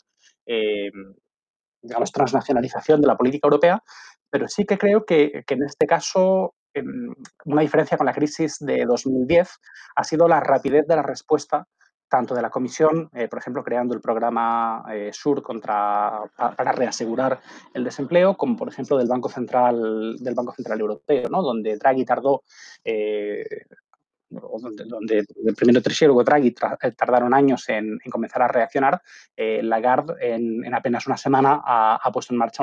digamos, 1.82 2.12
transnacionalización 2.12 3.00
de 3.00 3.06
la 3.06 3.16
política 3.16 3.46
europea, 3.46 3.82
pero 4.30 4.48
sí 4.48 4.64
que 4.64 4.78
creo 4.78 5.04
que, 5.04 5.42
que 5.46 5.54
en 5.54 5.64
este 5.64 5.86
caso 5.86 6.54
em, 6.74 7.12
una 7.44 7.62
diferencia 7.62 7.98
con 7.98 8.06
la 8.06 8.14
crisis 8.14 8.56
de 8.60 8.84
2010 8.86 9.50
ha 9.96 10.04
sido 10.04 10.28
la 10.28 10.40
rapidez 10.40 10.86
de 10.86 10.96
la 10.96 11.02
respuesta 11.02 11.66
tanto 12.12 12.34
de 12.34 12.42
la 12.42 12.50
Comisión, 12.50 13.08
eh, 13.14 13.26
por 13.26 13.38
ejemplo, 13.38 13.64
creando 13.64 13.94
el 13.94 14.02
programa 14.02 14.84
eh, 14.92 15.08
SUR 15.14 15.42
contra, 15.42 16.20
para 16.36 16.72
reasegurar 16.72 17.40
el 17.72 17.84
desempleo, 17.84 18.36
como 18.36 18.54
por 18.54 18.68
ejemplo 18.68 18.98
del 18.98 19.08
Banco 19.08 19.30
Central, 19.30 20.16
del 20.18 20.34
Banco 20.34 20.52
Central 20.52 20.78
Europeo, 20.78 21.30
¿no? 21.30 21.40
donde 21.40 21.78
Draghi 21.78 22.04
tardó 22.04 22.42
eh, 22.84 23.46
donde, 24.32 25.24
el 25.44 25.54
primero 25.54 25.82
Trichet 25.82 26.02
y 26.02 26.06
luego 26.06 26.24
Draghi 26.24 26.54
eh, 26.82 26.92
tardaron 26.92 27.34
años 27.34 27.68
en, 27.68 27.98
comenzar 28.10 28.42
a 28.42 28.48
reaccionar, 28.48 29.02
eh, 29.36 29.62
Lagarde 29.62 30.14
en, 30.20 30.74
apenas 30.74 31.06
una 31.06 31.16
semana 31.16 31.60
ha, 31.64 32.10
puesto 32.12 32.34
en 32.34 32.38
marcha 32.38 32.62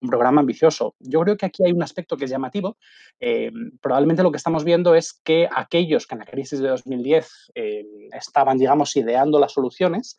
un 0.00 0.08
programa 0.08 0.40
ambicioso. 0.40 0.94
Yo 1.00 1.20
creo 1.20 1.36
que 1.36 1.46
aquí 1.46 1.64
hay 1.64 1.72
un 1.72 1.82
aspecto 1.82 2.16
que 2.16 2.24
es 2.24 2.30
llamativo. 2.30 2.78
Eh, 3.20 3.50
probablemente 3.80 4.22
lo 4.22 4.30
que 4.30 4.36
estamos 4.36 4.64
viendo 4.64 4.94
es 4.94 5.20
que 5.24 5.48
aquellos 5.54 6.06
que 6.06 6.14
en 6.14 6.18
la 6.20 6.26
crisis 6.26 6.60
de 6.60 6.68
2010 6.68 7.52
estaban, 8.12 8.58
digamos, 8.58 8.94
ideando 8.96 9.38
las 9.38 9.52
soluciones, 9.52 10.18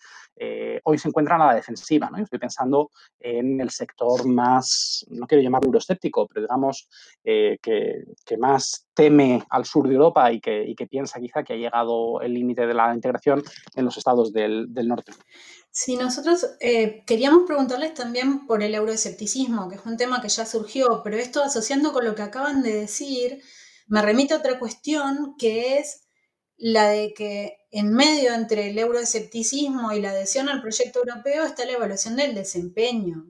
hoy 0.84 0.98
se 0.98 1.08
encuentran 1.08 1.42
a 1.42 1.48
la 1.48 1.56
defensiva. 1.56 2.10
¿no? 2.10 2.18
Estoy 2.18 2.40
pensando 2.40 2.92
en 3.20 3.60
el 3.60 3.70
sector 3.70 4.28
más, 4.28 5.06
no 5.10 5.28
quiero 5.28 5.44
llamarlo 5.44 5.68
euroscéptico, 5.68 6.28
pero 6.28 6.42
digamos 6.42 6.88
que, 7.24 7.60
que 7.62 8.38
más 8.38 8.88
teme 8.98 9.44
al 9.52 9.64
sur 9.64 9.88
de 9.88 9.94
Europa 9.94 10.32
y 10.32 10.42
que, 10.42 10.88
piensa 10.90 11.20
quizá 11.20 11.44
que 11.44 11.54
ha 11.54 11.58
llegado 11.58 12.20
el 12.22 12.34
límite 12.34 12.66
de 12.66 12.74
la 12.74 12.94
integración 12.94 13.44
en 13.76 13.86
los 13.86 13.96
estados 13.96 14.34
del, 14.34 14.74
del 14.74 14.88
norte. 14.88 15.12
Sí, 15.70 15.96
nosotros 15.96 16.48
eh, 16.60 17.04
queríamos 17.06 17.44
preguntarles 17.46 17.94
también 17.94 18.48
por 18.48 18.64
el 18.64 18.74
euroescepticismo, 18.74 19.70
que 19.70 19.76
es 19.76 19.86
un 19.86 19.98
tema 19.98 20.20
que 20.20 20.30
ya 20.30 20.48
surgió, 20.48 21.02
pero 21.04 21.18
esto 21.18 21.44
asociando 21.44 21.94
con 21.94 22.06
lo 22.06 22.16
que 22.16 22.24
acaban 22.24 22.64
de 22.64 22.74
decir, 22.74 23.44
me 23.86 24.02
remite 24.02 24.34
a 24.34 24.38
otra 24.38 24.58
cuestión 24.58 25.36
que 25.38 25.78
es 25.78 26.08
la 26.58 26.90
de 26.90 27.14
que 27.14 27.58
en 27.72 27.94
medio 27.94 28.34
entre 28.34 28.70
el 28.70 28.78
euroescepticismo 28.78 29.92
y 29.92 30.02
la 30.02 30.12
adhesión 30.12 30.50
al 30.50 30.62
proyecto 30.62 31.00
europeo 31.00 31.44
está 31.44 31.66
la 31.66 31.74
evaluación 31.74 32.16
del 32.16 32.34
desempeño. 32.34 33.26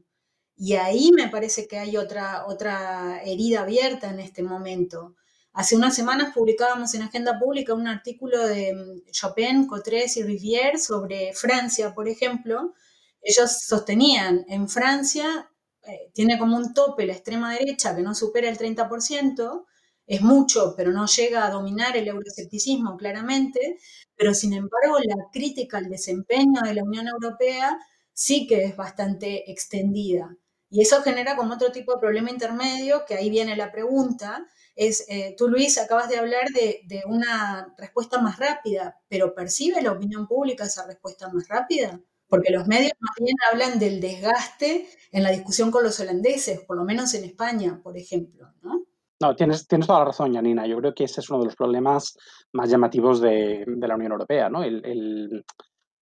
Y 0.55 0.73
ahí 0.73 1.11
me 1.11 1.29
parece 1.29 1.67
que 1.67 1.77
hay 1.77 1.97
otra, 1.97 2.45
otra 2.47 3.21
herida 3.23 3.61
abierta 3.61 4.09
en 4.09 4.19
este 4.19 4.43
momento. 4.43 5.15
Hace 5.53 5.75
unas 5.75 5.95
semanas 5.95 6.33
publicábamos 6.35 6.93
en 6.93 7.01
Agenda 7.01 7.39
Pública 7.39 7.73
un 7.73 7.87
artículo 7.87 8.45
de 8.45 8.73
mm, 8.73 9.11
Chopin, 9.11 9.65
Cotres 9.67 10.17
y 10.17 10.23
Rivière 10.23 10.77
sobre 10.77 11.33
Francia, 11.33 11.95
por 11.95 12.07
ejemplo. 12.07 12.73
Ellos 13.21 13.63
sostenían, 13.65 14.45
en 14.47 14.69
Francia 14.69 15.49
eh, 15.83 16.11
tiene 16.13 16.37
como 16.37 16.57
un 16.57 16.73
tope 16.73 17.05
la 17.05 17.13
extrema 17.13 17.53
derecha 17.53 17.95
que 17.95 18.03
no 18.03 18.13
supera 18.13 18.49
el 18.49 18.57
30%, 18.57 19.65
es 20.07 20.21
mucho, 20.21 20.73
pero 20.75 20.91
no 20.91 21.05
llega 21.05 21.45
a 21.45 21.51
dominar 21.51 21.95
el 21.97 22.07
euroescepticismo 22.07 22.97
claramente, 22.97 23.77
pero 24.15 24.33
sin 24.33 24.53
embargo 24.53 24.97
la 24.99 25.25
crítica 25.31 25.77
al 25.77 25.89
desempeño 25.89 26.61
de 26.63 26.73
la 26.73 26.83
Unión 26.83 27.07
Europea 27.07 27.77
sí 28.13 28.47
que 28.47 28.63
es 28.63 28.75
bastante 28.75 29.51
extendida. 29.51 30.35
Y 30.69 30.81
eso 30.81 31.01
genera 31.01 31.35
como 31.35 31.53
otro 31.53 31.71
tipo 31.71 31.93
de 31.93 31.99
problema 31.99 32.31
intermedio, 32.31 33.05
que 33.05 33.15
ahí 33.15 33.29
viene 33.29 33.55
la 33.55 33.71
pregunta, 33.71 34.45
es, 34.75 35.05
eh, 35.09 35.35
tú 35.37 35.47
Luis, 35.47 35.77
acabas 35.77 36.09
de 36.09 36.17
hablar 36.17 36.45
de, 36.49 37.03
una 37.05 37.73
respuesta 37.77 38.21
más 38.21 38.37
rápida, 38.37 38.99
pero 39.09 39.33
¿percibe 39.33 39.81
la 39.81 39.91
opinión 39.91 40.27
pública 40.27 40.65
esa 40.65 40.85
respuesta 40.85 41.29
más 41.29 41.47
rápida? 41.47 41.99
Porque 42.27 42.51
los 42.51 42.67
medios 42.67 42.93
más 42.99 43.15
bien 43.19 43.35
hablan 43.51 43.79
del 43.79 44.01
desgaste 44.01 44.87
en 45.11 45.23
la 45.23 45.31
discusión 45.31 45.71
con 45.71 45.83
los 45.83 45.99
holandeses, 45.99 46.59
por 46.61 46.77
lo 46.77 46.83
menos 46.83 47.13
en 47.13 47.23
España, 47.23 47.79
por 47.83 47.97
ejemplo, 47.97 48.53
¿no? 48.61 48.86
No, 49.19 49.35
tienes, 49.35 49.67
tienes 49.67 49.87
toda 49.87 49.99
la 49.99 50.05
razón, 50.05 50.33
Janina. 50.33 50.67
Yo 50.67 50.77
creo 50.77 50.93
que 50.93 51.05
ese 51.05 51.21
es 51.21 51.29
uno 51.29 51.39
de 51.39 51.45
los 51.45 51.55
problemas 51.55 52.15
más 52.53 52.69
llamativos 52.69 53.19
de, 53.19 53.65
la 53.65 53.95
Unión 53.95 54.11
Europea, 54.11 54.49
¿no? 54.49 54.63
el, 54.63 55.43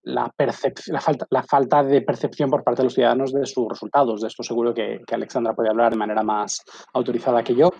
la, 0.06 0.32
la, 0.38 1.00
falta, 1.00 1.26
la 1.30 1.42
falta 1.42 1.82
de 1.82 2.00
percepción 2.02 2.48
por 2.48 2.62
parte 2.62 2.82
de 2.82 2.84
los 2.84 2.94
ciudadanos 2.94 3.32
de 3.32 3.44
sus 3.44 3.68
resultados. 3.68 4.20
De 4.20 4.28
esto 4.28 4.42
seguro 4.44 4.72
que, 4.72 5.00
que 5.04 5.14
Alexandra 5.16 5.52
puede 5.52 5.68
hablar 5.68 5.92
de 5.92 5.98
manera 5.98 6.22
más 6.22 6.62
autorizada 6.94 7.42
que 7.42 7.56
yo. 7.56 7.70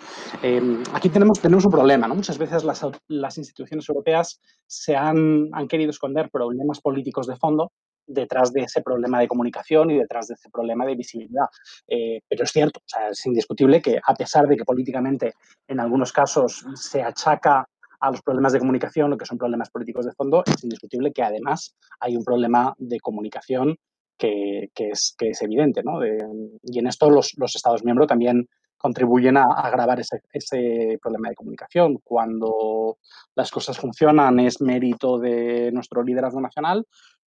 Eh, 0.42 0.82
aquí 0.92 1.08
tenemos, 1.08 1.40
tenemos 1.40 1.64
un 1.64 1.70
problema. 1.70 2.08
¿no? 2.08 2.16
Muchas 2.16 2.36
veces 2.36 2.64
las, 2.64 2.84
las 3.06 3.38
instituciones 3.38 3.88
europeas 3.88 4.40
se 4.66 4.96
han, 4.96 5.48
han 5.52 5.68
querido 5.68 5.90
esconder 5.90 6.28
problemas 6.30 6.80
políticos 6.80 7.28
de 7.28 7.36
fondo 7.36 7.70
detrás 8.06 8.52
de 8.52 8.62
ese 8.62 8.82
problema 8.82 9.20
de 9.20 9.28
comunicación 9.28 9.90
y 9.90 9.98
detrás 9.98 10.28
de 10.28 10.34
ese 10.34 10.50
problema 10.50 10.86
de 10.86 10.94
visibilidad. 10.94 11.46
Eh, 11.86 12.20
pero 12.28 12.44
es 12.44 12.50
cierto, 12.50 12.80
o 12.80 12.88
sea, 12.88 13.08
es 13.08 13.24
indiscutible 13.26 13.82
que 13.82 14.00
a 14.04 14.14
pesar 14.14 14.46
de 14.46 14.56
que 14.56 14.64
políticamente 14.64 15.34
en 15.68 15.80
algunos 15.80 16.12
casos 16.12 16.64
se 16.74 17.02
achaca 17.02 17.68
a 18.00 18.10
los 18.10 18.22
problemas 18.22 18.52
de 18.52 18.58
comunicación, 18.58 19.10
lo 19.10 19.16
que 19.16 19.26
son 19.26 19.38
problemas 19.38 19.70
políticos 19.70 20.06
de 20.06 20.12
fondo, 20.12 20.42
es 20.46 20.62
indiscutible 20.62 21.12
que 21.12 21.22
además 21.22 21.74
hay 22.00 22.16
un 22.16 22.24
problema 22.24 22.74
de 22.78 23.00
comunicación 23.00 23.76
que, 24.18 24.70
es, 24.74 25.14
que 25.16 25.30
es, 25.30 25.42
evidente. 25.42 25.82
¿no? 25.82 26.00
y 26.04 26.78
en 26.78 26.86
esto 26.86 27.10
los, 27.10 27.34
los, 27.36 27.54
Estados 27.54 27.84
miembros 27.84 28.08
también 28.08 28.48
contribuyen 28.78 29.36
a, 29.36 29.44
agravar 29.44 30.00
ese, 30.00 30.22
ese, 30.32 30.98
problema 31.00 31.28
de 31.28 31.34
comunicación. 31.34 31.98
Cuando 32.02 32.98
las 33.34 33.50
cosas 33.50 33.78
funcionan 33.78 34.38
es 34.40 34.60
mérito 34.60 35.18
de 35.18 35.70
nuestro 35.72 36.02
liderazgo 36.02 36.40
nacional, 36.40 36.86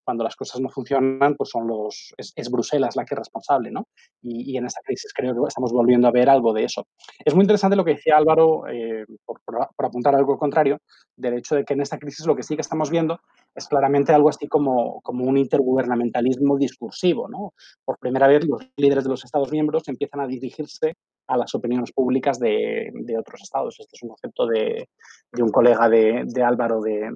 cuando 0.09 0.23
las 0.23 0.35
cosas 0.35 0.59
no 0.59 0.69
funcionan, 0.69 1.35
pues 1.35 1.51
son 1.51 1.67
los, 1.67 2.15
es, 2.17 2.49
Bruselas 2.49 2.95
la 2.95 3.05
que 3.05 3.13
es 3.13 3.19
responsable, 3.19 3.69
¿no? 3.69 3.89
Y, 4.23 4.57
en 4.57 4.65
esta 4.65 4.81
crisis 4.83 5.13
creo 5.13 5.35
que 5.35 5.47
estamos 5.47 5.71
volviendo 5.71 6.07
a 6.07 6.11
ver 6.11 6.31
algo 6.31 6.51
de 6.51 6.63
eso. 6.63 6.87
Es 7.23 7.35
muy 7.35 7.43
interesante 7.43 7.75
lo 7.75 7.85
que 7.85 7.93
decía 7.93 8.17
Álvaro, 8.17 8.67
eh, 8.67 9.05
por, 9.23 9.39
apuntar 9.85 10.15
algo 10.15 10.39
contrario, 10.39 10.79
del 11.15 11.35
hecho 11.37 11.53
de 11.53 11.63
que 11.63 11.75
en 11.75 11.81
esta 11.81 11.99
crisis 11.99 12.25
lo 12.25 12.35
que 12.35 12.41
sí 12.41 12.55
que 12.55 12.61
estamos 12.61 12.89
viendo 12.89 13.19
es 13.53 13.67
claramente 13.67 14.11
algo 14.11 14.29
así 14.29 14.47
como, 14.47 14.99
como 15.01 15.25
un 15.25 15.37
intergubernamentalismo 15.37 16.57
discursivo, 16.57 17.27
¿no? 17.29 17.53
Por 17.85 17.99
primera 17.99 18.27
vez 18.27 18.47
los 18.47 18.67
líderes 18.77 19.03
de 19.03 19.11
los 19.11 19.23
Estados 19.23 19.51
miembros 19.51 19.87
empiezan 19.89 20.21
a 20.21 20.27
dirigirse 20.27 20.95
a 21.27 21.37
las 21.37 21.53
opiniones 21.53 21.91
públicas 21.91 22.39
de, 22.39 22.91
otros 23.15 23.43
estados. 23.43 23.79
Este 23.79 23.95
es 23.95 24.01
un 24.01 24.09
concepto 24.09 24.47
de, 24.47 24.89
un 25.37 25.51
colega 25.51 25.87
de, 25.87 26.23
de 26.25 26.41
Álvaro 26.41 26.81
de, 26.81 27.11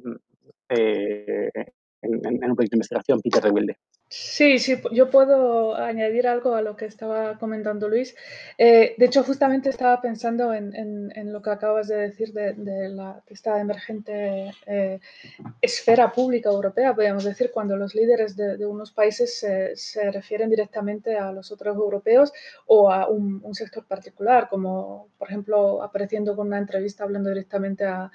eh, 0.70 1.50
en, 2.04 2.50
un 2.50 2.56
proyecto 2.56 2.76
de 2.76 2.78
investigación, 2.78 3.20
Peter 3.22 3.44
de 3.44 3.50
Wilde. 3.50 3.78
Sí, 4.16 4.60
sí, 4.60 4.80
yo 4.92 5.10
puedo 5.10 5.76
añadir 5.76 6.28
algo 6.28 6.54
a 6.54 6.62
lo 6.62 6.76
que 6.76 6.86
estaba 6.86 7.40
comentando 7.40 7.90
Luis. 7.90 8.16
Eh, 8.60 8.94
de 8.96 9.06
hecho, 9.08 9.24
justamente 9.24 9.70
estaba 9.70 10.02
pensando 10.02 10.54
en, 10.54 11.34
lo 11.34 11.42
que 11.42 11.50
acabas 11.50 11.88
de 11.88 11.96
decir 11.96 12.32
de, 12.32 12.90
la, 12.90 13.24
esta 13.26 13.60
emergente 13.60 14.52
eh, 14.68 15.00
esfera 15.62 16.12
pública 16.12 16.50
europea, 16.50 16.94
podríamos 16.94 17.24
decir, 17.24 17.50
cuando 17.52 17.76
los 17.76 17.96
líderes 17.96 18.36
de, 18.36 18.64
unos 18.68 18.92
países 18.92 19.34
se, 19.74 20.12
refieren 20.12 20.52
directamente 20.52 21.18
a 21.18 21.32
los 21.32 21.52
otros 21.52 21.76
europeos 21.76 22.32
o 22.68 22.92
a 22.92 23.08
un, 23.08 23.42
sector 23.56 23.84
particular, 23.86 24.48
como 24.48 25.08
por 25.18 25.28
ejemplo 25.30 25.82
apareciendo 25.82 26.36
con 26.36 26.48
una 26.48 26.60
entrevista 26.60 27.04
hablando 27.04 27.30
directamente 27.30 27.84
a, 27.86 28.12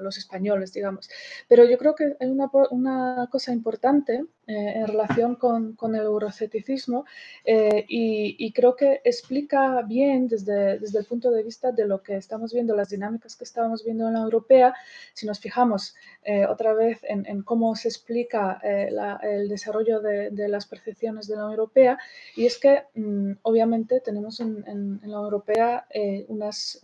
los 0.00 0.18
españoles, 0.18 0.72
digamos. 0.72 1.10
Pero 1.48 1.64
yo 1.64 1.76
creo 1.78 1.96
que 1.96 2.16
hay 2.20 2.28
una, 2.28 3.28
cosa 3.28 3.52
importante 3.52 4.24
eh, 4.46 4.72
en 4.76 4.86
relación 4.86 4.99
con, 5.38 5.94
el 5.94 6.02
euroceticismo 6.02 7.04
eh, 7.44 7.84
y, 7.88 8.52
creo 8.52 8.76
que 8.76 9.00
explica 9.04 9.82
bien 9.82 10.28
desde, 10.28 10.78
desde 10.78 10.98
el 10.98 11.06
punto 11.06 11.30
de 11.30 11.42
vista 11.42 11.72
de 11.72 11.86
lo 11.86 12.02
que 12.02 12.16
estamos 12.16 12.52
viendo, 12.52 12.76
las 12.76 12.90
dinámicas 12.90 13.36
que 13.36 13.44
estábamos 13.44 13.84
viendo 13.84 14.06
en 14.08 14.14
la 14.14 14.20
europea, 14.20 14.74
si 15.14 15.26
nos 15.26 15.40
fijamos 15.40 15.94
eh, 16.24 16.46
otra 16.46 16.74
vez 16.74 17.00
en, 17.04 17.42
cómo 17.42 17.74
se 17.76 17.88
explica 17.88 18.60
el 18.62 19.48
desarrollo 19.48 20.00
de, 20.00 20.48
las 20.48 20.66
percepciones 20.66 21.26
de 21.28 21.36
la 21.36 21.42
Europea, 21.42 21.98
y 22.36 22.46
es 22.46 22.58
que 22.58 22.84
mm, 22.94 23.32
obviamente 23.42 24.00
tenemos 24.00 24.40
en, 24.40 25.00
la 25.02 25.16
Europea 25.16 25.86
unas 26.28 26.80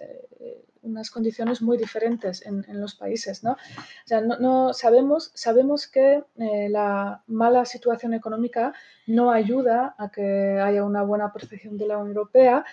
unas 0.87 1.11
condiciones 1.11 1.61
muy 1.61 1.77
diferentes 1.77 2.45
en, 2.47 2.65
los 2.81 2.95
países. 2.95 3.43
¿no? 3.45 3.53
O 3.53 4.07
sea, 4.07 4.21
no, 4.21 4.73
sabemos, 4.73 5.31
sabemos 5.35 5.87
que 5.87 6.25
eh, 6.39 6.69
la 6.71 7.23
mala 7.27 7.65
situación 7.65 8.15
económica 8.15 8.73
no 9.07 9.31
ayuda 9.31 9.95
a 9.99 10.11
que 10.11 10.61
haya 10.61 10.85
una 10.85 11.03
buena 11.03 11.33
percepción 11.33 11.77
de 11.77 11.87
la 11.87 11.99
Unión 11.99 12.17
Europea, 12.17 12.65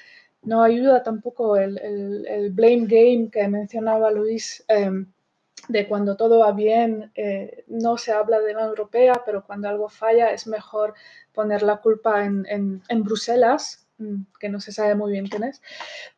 no 0.43 0.61
ayuda 0.61 1.03
tampoco 1.03 1.55
el, 1.57 1.77
el, 1.77 2.51
blame 2.51 2.85
game 2.85 3.29
que 3.31 3.47
mencionaba 3.47 4.11
Luis. 4.11 4.63
Em, 4.67 5.07
de 5.69 5.87
cuando 5.87 6.17
todo 6.17 6.39
va 6.39 6.51
bien 6.51 7.13
eh, 7.15 7.63
no 7.67 7.97
se 7.97 8.11
habla 8.11 8.39
de 8.39 8.47
la 8.47 8.57
Unión 8.57 8.69
Europea, 8.71 9.21
pero 9.25 9.45
cuando 9.45 9.69
algo 9.69 9.87
falla 9.87 10.31
es 10.31 10.45
mejor 10.45 10.93
poner 11.31 11.63
la 11.63 11.77
culpa 11.77 12.25
en, 12.25 12.45
en 12.49 13.03
Bruselas, 13.03 13.82
Mm, 13.82 13.82
que 14.39 14.49
no 14.49 14.59
se 14.59 14.71
sabe 14.71 14.95
muy 14.95 15.11
bien 15.11 15.27
quién 15.27 15.43
es, 15.43 15.61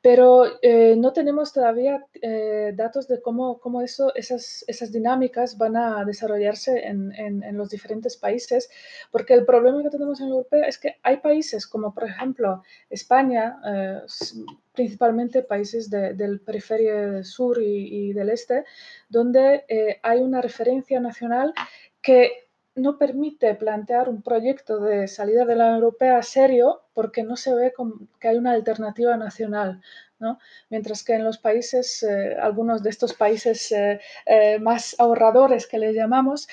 pero 0.01 0.45
eh, 0.61 0.95
no 0.97 1.13
tenemos 1.13 1.51
todavía 1.53 2.05
eh, 2.21 2.73
datos 2.75 3.07
de 3.07 3.21
cómo, 3.21 3.59
cómo 3.59 3.81
eso, 3.81 4.13
esas, 4.15 4.63
esas, 4.67 4.91
dinámicas 4.91 5.57
van 5.57 5.75
a 5.75 6.05
desarrollarse 6.05 6.85
en, 6.87 7.11
en, 7.13 7.57
los 7.57 7.69
diferentes 7.69 8.17
países, 8.17 8.69
porque 9.11 9.33
el 9.33 9.45
problema 9.45 9.83
que 9.83 9.89
tenemos 9.89 10.19
en 10.21 10.27
Europa 10.27 10.57
es 10.67 10.77
que 10.77 10.95
hay 11.03 11.17
países 11.17 11.67
como 11.67 11.93
por 11.93 12.05
ejemplo 12.05 12.63
España, 12.89 13.59
eh, 13.65 14.01
principalmente 14.73 15.41
países 15.41 15.89
del 15.89 16.41
periferia 16.41 17.23
sur 17.23 17.61
y, 17.61 18.09
y, 18.09 18.13
del 18.13 18.29
este, 18.29 18.65
donde 19.09 19.99
hay 20.03 20.19
una 20.19 20.41
referencia 20.41 20.99
nacional 20.99 21.53
que 22.01 22.44
no 22.75 22.97
permite 22.97 23.55
plantear 23.55 24.09
un 24.09 24.21
proyecto 24.21 24.79
de 24.79 25.07
salida 25.07 25.45
de 25.45 25.55
la 25.55 25.75
Europea 25.75 26.21
serio 26.23 26.81
porque 26.93 27.23
no 27.23 27.37
se 27.37 27.53
ve 27.53 27.73
que 28.19 28.27
hay 28.27 28.37
una 28.37 28.51
alternativa 28.51 29.17
nacional. 29.17 29.81
Mientras 30.69 31.03
que 31.03 31.13
en 31.13 31.23
los 31.23 31.37
países, 31.37 32.03
eh, 32.03 32.35
algunos 32.41 32.83
de 32.83 32.89
estos 32.89 33.13
países 33.13 33.71
eh, 33.71 33.99
más 34.59 34.95
ahorradores 34.99 35.67
que 35.67 35.77
les 35.77 35.95
llamamos, 35.95 36.47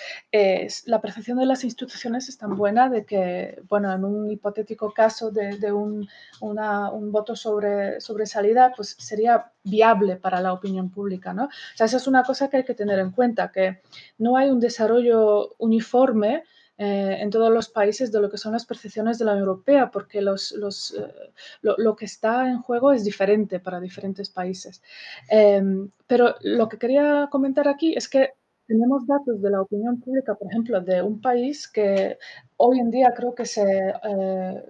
la 0.87 1.01
percepción 1.01 1.39
de 1.39 1.47
las 1.47 1.65
instituciones 1.65 2.29
es 2.29 2.39
tan 2.39 2.57
buena 2.57 2.89
de 2.89 3.05
que, 3.05 3.61
bueno, 3.69 3.93
en 3.93 4.05
un 4.05 4.31
hipotético 4.31 4.93
caso 4.93 5.31
de, 5.31 5.73
un, 5.73 6.09
un, 6.41 7.13
voto 7.13 7.37
sobre, 7.37 8.01
sobre 8.01 8.27
salida, 8.27 8.73
pues 8.77 8.97
sería 8.99 9.51
viable 9.65 10.17
para 10.17 10.41
la 10.41 10.53
opinión 10.53 10.91
pública, 10.91 11.33
¿no? 11.33 11.45
O 11.45 11.77
sea, 11.77 11.87
esa 11.87 11.97
es 11.97 12.07
una 12.07 12.23
cosa 12.23 12.49
que 12.49 12.59
hay 12.59 12.65
que 12.65 12.75
tener 12.75 12.99
en 12.99 13.11
cuenta, 13.11 13.51
que 13.53 13.81
no 14.19 14.37
hay 14.37 14.51
un 14.51 14.61
desarrollo 14.61 15.55
uniforme 15.59 16.45
eh, 16.83 17.23
en 17.23 17.31
todos 17.31 17.53
los 17.53 17.69
países 17.69 18.11
de 18.11 18.21
lo 18.21 18.29
que 18.29 18.39
son 18.39 18.55
las 18.55 18.67
percepciones 18.67 19.17
de 19.17 19.25
la 19.25 19.33
Unión 19.33 19.47
Europea, 19.47 19.91
porque 19.93 20.21
los, 20.21 20.51
los, 20.51 20.93
eh, 20.99 21.31
lo, 21.63 21.95
que 21.95 22.07
está 22.07 22.49
en 22.49 22.61
juego 22.61 22.93
es 22.93 23.05
diferente 23.05 23.61
para 23.61 23.79
diferentes 23.79 24.29
países. 24.31 24.83
Em, 25.29 25.91
pero 26.09 26.35
lo 26.41 26.69
que 26.69 26.79
quería 26.79 27.29
comentar 27.31 27.69
aquí 27.69 27.95
es 27.97 28.09
que 28.09 28.31
tenemos 28.67 29.07
datos 29.07 29.41
de 29.41 29.51
la 29.51 29.61
opinión 29.61 30.01
pública, 30.01 30.35
por 30.35 30.49
ejemplo, 30.49 30.81
de 30.81 31.03
un 31.03 31.21
país 31.21 31.69
que 31.69 32.19
hoy 32.57 32.81
en 32.81 32.91
día 32.91 33.13
creo 33.15 33.33
que 33.33 33.47
se, 33.47 33.63
eh, 33.63 34.63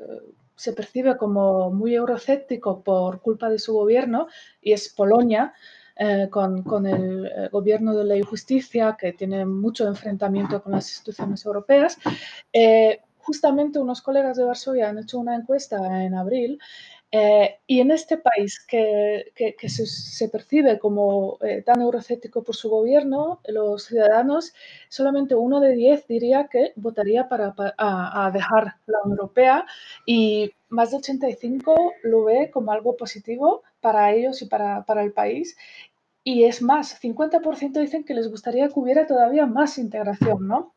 se 0.54 0.72
percibe 0.74 1.16
como 1.16 1.70
muy 1.70 1.94
eurocéptico 1.94 2.82
por 2.82 3.22
culpa 3.22 3.48
de 3.48 3.58
su 3.58 3.72
gobierno, 3.72 4.26
y 4.60 4.72
es 4.72 4.92
Polonia. 4.92 5.54
Eh, 6.04 6.28
con, 6.30 6.86
el 6.86 7.26
eh, 7.26 7.48
gobierno 7.52 7.94
de 7.94 8.04
ley 8.04 8.20
y 8.20 8.22
justicia, 8.24 8.96
que 8.98 9.12
tiene 9.12 9.46
mucho 9.46 9.86
enfrentamiento 9.86 10.60
con 10.60 10.72
las 10.72 10.88
instituciones 10.90 11.46
europeas. 11.46 11.96
Eh, 12.52 13.00
justamente 13.18 13.78
unos 13.78 14.02
colegas 14.02 14.36
de 14.36 14.42
Varsovia 14.42 14.88
han 14.88 14.98
hecho 14.98 15.20
una 15.20 15.36
encuesta 15.36 15.76
en 16.04 16.14
abril 16.14 16.58
y 17.66 17.80
en 17.80 17.90
este 17.90 18.16
país 18.16 18.58
que, 18.66 19.32
que, 19.36 19.68
se, 19.68 20.28
percibe 20.30 20.78
como 20.78 21.38
tan 21.66 21.82
eurocético 21.82 22.42
por 22.42 22.56
su 22.56 22.70
gobierno, 22.70 23.40
los 23.48 23.84
ciudadanos, 23.84 24.54
solamente 24.88 25.34
uno 25.34 25.60
de 25.60 25.74
diez 25.74 26.06
diría 26.08 26.48
que 26.50 26.72
votaría 26.74 27.28
para, 27.28 27.54
a, 27.76 28.30
dejar 28.32 28.76
la 28.86 28.98
Unión 29.04 29.18
Europea 29.18 29.66
y 30.06 30.52
más 30.70 30.90
de 30.90 30.96
85 30.96 31.92
lo 32.04 32.24
ve 32.24 32.50
como 32.50 32.72
algo 32.72 32.96
positivo 32.96 33.62
para 33.82 34.12
ellos 34.12 34.40
y 34.40 34.46
para, 34.46 34.82
para 34.86 35.02
el 35.02 35.12
país. 35.12 35.54
Y 36.24 36.44
es 36.44 36.62
más, 36.62 37.00
50% 37.00 37.80
dicen 37.80 38.04
que 38.04 38.14
les 38.14 38.28
gustaría 38.30 38.68
que 38.68 38.78
hubiera 38.78 39.06
todavía 39.06 39.46
más 39.46 39.78
integración, 39.78 40.46
¿no? 40.46 40.74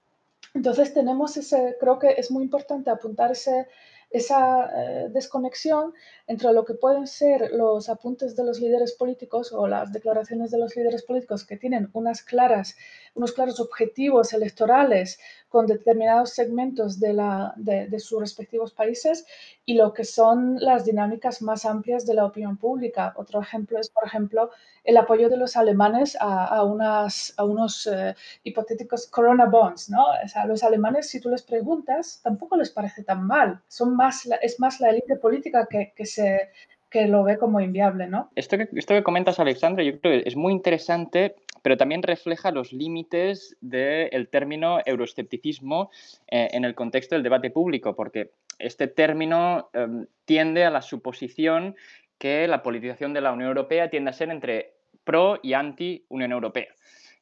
Entonces 0.53 0.93
tenemos 0.93 1.37
ese, 1.37 1.75
creo 1.79 1.99
que 1.99 2.15
es 2.17 2.31
muy 2.31 2.43
importante 2.43 2.89
apuntar 2.89 3.31
ese, 3.31 3.67
esa 4.09 4.69
eh, 4.73 5.09
desconexión 5.09 5.93
entre 6.27 6.53
lo 6.53 6.63
que 6.63 6.73
pueden 6.73 7.07
ser 7.07 7.51
los 7.51 7.89
apuntes 7.89 8.35
de 8.35 8.45
los 8.45 8.59
líderes 8.59 8.93
políticos 8.93 9.51
o 9.51 9.67
las 9.67 9.91
declaraciones 9.91 10.51
de 10.51 10.57
los 10.57 10.75
líderes 10.75 11.03
políticos 11.03 11.45
que 11.45 11.57
tienen 11.57 11.89
unas 11.93 12.23
claras, 12.23 12.77
unos 13.13 13.33
claros 13.33 13.59
objetivos 13.59 14.31
electorales 14.31 15.19
con 15.55 15.67
determinados 15.67 16.31
segmentos 16.31 16.99
de, 16.99 17.13
la, 17.13 17.53
de, 17.55 17.97
sus 17.97 18.19
respectivos 18.19 18.73
países 18.73 19.25
y 19.63 19.75
lo 19.75 19.93
que 19.93 20.03
son 20.03 20.57
las 20.59 20.83
dinámicas 20.83 21.41
más 21.41 21.65
amplias 21.65 22.05
de 22.05 22.13
la 22.13 22.25
opinión 22.25 22.57
pública. 22.57 23.13
Otro 23.15 23.39
ejemplo 23.39 23.79
es, 23.79 23.89
por 23.89 24.05
ejemplo, 24.05 24.49
el 24.83 24.97
apoyo 24.97 25.29
de 25.29 25.37
los 25.37 25.55
alemanes 25.55 26.17
a, 26.19 26.61
unas, 26.65 27.33
a 27.37 27.45
unos 27.45 27.87
eh, 27.87 28.15
hipotéticos 28.43 29.07
corona 29.07 29.45
bonds. 29.45 29.89
¿no? 29.89 30.03
O 30.25 30.27
sea, 30.27 30.45
los 30.45 30.61
alemanes, 30.61 31.07
si 31.09 31.21
tú 31.21 31.29
les 31.29 31.43
preguntas, 31.43 32.19
tampoco 32.21 32.57
les 32.57 32.71
parece 32.71 33.05
tan 33.05 33.25
mal. 33.25 33.61
Son 33.69 33.95
más, 33.95 34.27
es 34.41 34.59
más 34.59 34.81
la 34.81 34.89
élite 34.89 35.15
política 35.15 35.67
que, 35.69 35.93
que 35.95 36.05
se 36.05 36.49
que 36.89 37.07
lo 37.07 37.23
ve 37.23 37.37
como 37.37 37.59
inviable, 37.59 38.07
¿no? 38.07 38.29
Esto 38.35 38.57
que, 38.57 38.69
esto 38.73 38.93
que 38.93 39.03
comentas, 39.03 39.37
Alexandra, 39.39 39.83
yo 39.83 39.99
creo 39.99 40.21
que 40.21 40.29
es 40.29 40.37
muy 40.37 40.53
interesante, 40.53 41.35
pero 41.65 41.77
también 41.77 42.03
refleja 42.03 42.51
los 42.51 42.71
límites 42.73 43.57
del 43.59 44.29
término 44.29 44.81
euroescepticismo 44.85 45.89
eh, 46.27 46.49
en 46.51 46.63
el 46.63 46.75
contexto 46.75 47.15
del 47.15 47.23
debate 47.23 47.49
público, 47.49 47.95
porque 47.95 48.33
este 48.59 48.85
término 48.85 49.71
em, 49.73 50.05
tiende 50.25 50.63
a 50.63 50.69
la 50.69 50.83
suposición 50.83 51.75
que 52.19 52.47
la 52.47 52.61
politización 52.61 53.13
de 53.13 53.21
la 53.21 53.31
Unión 53.31 53.47
Europea 53.47 53.89
tiende 53.89 54.11
a 54.11 54.13
ser 54.13 54.29
entre 54.29 54.75
pro 55.03 55.39
y 55.41 55.53
anti 55.53 56.05
Unión 56.09 56.33
Europea. 56.33 56.67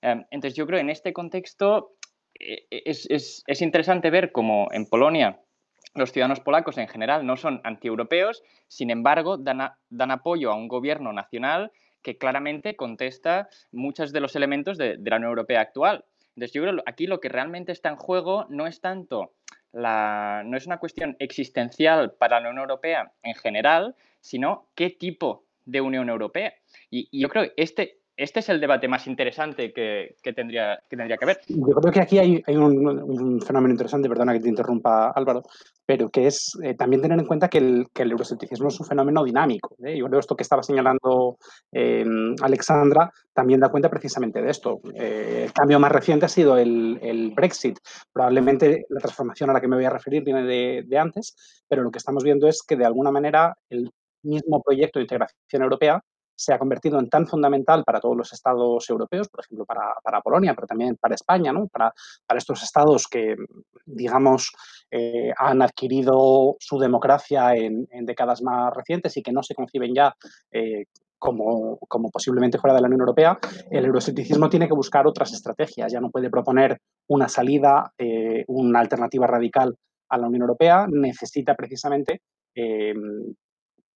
Em, 0.02 0.26
entonces, 0.30 0.58
yo 0.58 0.68
creo 0.68 0.76
que 0.76 0.82
en 0.82 0.90
este 0.90 1.14
contexto 1.14 1.94
eh, 2.38 2.66
es, 2.70 3.10
es, 3.10 3.46
es 3.48 3.62
interesante 3.62 4.10
ver 4.10 4.34
cómo 4.34 4.68
en 4.74 4.88
Polonia 4.88 5.40
los 5.96 6.12
ciudadanos 6.12 6.40
polacos 6.40 6.78
en 6.78 6.88
general 6.88 7.26
no 7.26 7.38
son 7.38 7.62
antieuropeos, 7.64 8.44
sin 8.68 8.90
embargo, 8.90 9.38
dan, 9.38 9.62
apoyo 10.12 10.52
a 10.52 10.56
un 10.56 10.68
gobierno 10.68 11.14
nacional 11.14 11.72
que 12.04 12.18
claramente 12.18 12.76
contesta 12.76 13.50
muchos 13.72 14.12
de 14.12 14.20
los 14.20 14.36
elementos 14.36 14.78
de, 14.78 14.98
la 15.04 15.16
Unión 15.16 15.32
Europea 15.32 15.62
actual. 15.62 16.06
Entonces, 16.36 16.54
yo 16.54 16.62
creo 16.62 16.76
que 16.76 16.84
aquí 16.86 17.08
lo 17.08 17.20
que 17.20 17.30
realmente 17.30 17.72
está 17.72 17.90
en 17.90 17.96
juego 17.96 18.46
no 18.50 18.68
es 18.68 18.82
tanto 18.82 19.34
la, 19.72 20.44
no 20.46 20.58
es 20.58 20.68
una 20.68 20.78
cuestión 20.78 21.16
existencial 21.20 22.14
para 22.14 22.40
la 22.40 22.50
Unión 22.50 22.64
Europea 22.64 23.12
en 23.24 23.36
general, 23.36 23.96
sino 24.20 24.68
qué 24.76 24.90
tipo 24.90 25.46
de 25.66 25.82
Unión 25.82 26.10
Europea. 26.10 26.54
Y, 26.90 27.08
y 27.12 27.22
yo 27.22 27.30
creo 27.30 27.46
que 27.46 27.54
este, 27.58 28.03
este 28.16 28.42
es 28.42 28.50
el 28.50 28.60
debate 28.60 28.88
más 28.88 29.08
interesante 29.08 29.74
que, 29.74 30.16
tendría, 30.36 30.80
que 30.90 30.96
tendría 30.96 31.18
que 31.18 31.26
haber. 31.26 31.40
Yo 31.48 31.76
creo 31.76 31.92
que 31.92 32.02
aquí 32.02 32.20
hay, 32.20 32.44
un, 32.56 33.42
fenómeno 33.42 33.72
interesante, 33.72 34.08
perdona 34.08 34.34
que 34.34 34.40
te 34.40 34.50
interrumpa 34.50 35.12
Álvaro, 35.12 35.44
pero 35.86 36.10
que 36.10 36.28
es 36.28 36.58
eh, 36.62 36.76
también 36.76 37.02
tener 37.02 37.20
en 37.20 37.26
cuenta 37.26 37.50
que 37.50 37.58
el, 37.58 37.88
que 37.94 38.04
el 38.04 38.14
es 38.14 38.62
un 38.62 38.86
fenómeno 38.86 39.24
dinámico. 39.24 39.76
¿eh? 39.84 39.98
Yo 39.98 40.06
creo 40.06 40.18
que 40.18 40.20
esto 40.20 40.36
que 40.36 40.44
estaba 40.44 40.62
señalando 40.62 41.38
eh, 41.72 42.06
Alexandra 42.42 43.12
también 43.34 43.60
da 43.60 43.70
cuenta 43.70 43.90
precisamente 43.90 44.42
de 44.42 44.52
esto. 44.52 44.80
el 44.94 45.52
cambio 45.52 45.80
más 45.80 45.92
reciente 45.92 46.26
ha 46.26 46.30
sido 46.30 46.58
el, 46.58 47.34
Brexit. 47.36 47.80
Probablemente 48.12 48.86
la 48.90 49.00
transformación 49.00 49.50
a 49.50 49.54
la 49.54 49.62
que 49.62 49.68
me 49.68 49.76
voy 49.76 49.86
a 49.86 49.90
referir 49.90 50.24
viene 50.24 50.44
de, 50.44 50.84
de 50.86 50.98
antes, 50.98 51.64
pero 51.68 51.82
lo 51.82 51.90
que 51.90 51.98
estamos 51.98 52.24
viendo 52.24 52.48
es 52.48 52.62
que 52.62 52.76
de 52.76 52.86
alguna 52.86 53.12
manera 53.12 53.58
el 53.70 53.90
mismo 54.22 54.62
proyecto 54.62 55.00
de 55.00 55.04
integración 55.04 55.64
europea 55.64 56.02
se 56.36 56.54
ha 56.54 56.60
convertido 56.60 57.00
en 57.00 57.10
tan 57.10 57.28
fundamental 57.28 57.84
para 57.84 58.00
todos 58.00 58.18
los 58.18 58.34
estados 58.34 58.90
europeos, 58.90 59.30
por 59.30 59.42
ejemplo, 59.42 59.66
para, 59.66 60.22
Polonia, 60.22 60.54
pero 60.54 60.68
también 60.68 60.96
para 60.98 61.16
España, 61.16 61.52
¿no? 61.52 61.68
para, 61.68 61.94
para 62.26 62.38
estos 62.38 62.64
estados 62.64 63.08
que, 63.08 63.36
digamos, 63.86 64.52
eh, 64.92 65.32
han 65.38 65.62
adquirido 65.62 66.56
su 66.60 66.78
democracia 66.78 67.56
en, 67.56 67.88
décadas 68.06 68.42
más 68.42 68.74
recientes 68.74 69.16
y 69.18 69.24
que 69.24 69.32
no 69.32 69.42
se 69.42 69.56
conciben 69.56 69.94
ya 69.96 70.14
eh, 70.52 70.86
como, 71.18 71.78
como, 71.88 72.10
posiblemente 72.12 72.58
fuera 72.58 72.76
de 72.76 72.82
la 72.82 72.88
Unión 72.88 73.02
Europea, 73.02 73.40
el 73.72 73.86
euroscepticismo 73.86 74.50
tiene 74.50 74.68
que 74.68 74.74
buscar 74.74 75.08
otras 75.08 75.32
estrategias. 75.34 75.92
Ya 75.92 76.02
no 76.02 76.12
puede 76.12 76.30
proponer 76.30 76.80
una 77.08 77.30
salida, 77.30 77.94
eh, 77.98 78.44
una 78.48 78.82
alternativa 78.82 79.26
radical 79.26 79.76
a 80.10 80.18
la 80.18 80.28
Unión 80.28 80.42
Europea, 80.42 80.86
necesita 80.90 81.56
precisamente 81.56 82.22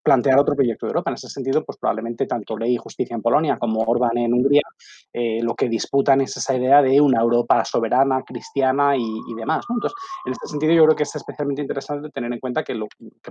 plantear 0.08 0.40
otro 0.40 0.56
proyecto 0.56 0.86
de 0.86 0.92
Europa. 0.92 1.12
En 1.12 1.16
ese 1.16 1.28
sentido, 1.28 1.66
pues 1.66 1.78
probablemente 1.78 2.26
tanto 2.26 2.58
Ley 2.58 2.76
y 2.76 2.78
Justicia 2.78 3.14
en 3.14 3.22
Polonia 3.22 3.58
como 3.60 3.82
Orbán 3.82 4.18
en 4.18 4.34
Hungría 4.34 4.62
eh, 5.12 5.42
lo 5.44 5.54
que 5.54 5.68
disputan 5.68 6.22
es 6.22 6.38
esa 6.38 6.56
idea 6.56 6.82
de 6.82 7.02
una 7.02 7.20
Europa 7.20 7.66
soberana, 7.66 8.24
cristiana 8.24 8.96
y, 8.96 9.34
demás. 9.36 9.66
Entonces, 9.70 9.98
en 10.26 10.32
este 10.32 10.48
sentido, 10.48 10.72
yo 10.72 10.86
creo 10.86 10.96
que 10.96 11.04
es 11.04 11.14
especialmente 11.14 11.62
interesante 11.62 12.10
tener 12.10 12.32
en 12.32 12.40
cuenta 12.40 12.64
que, 12.64 12.74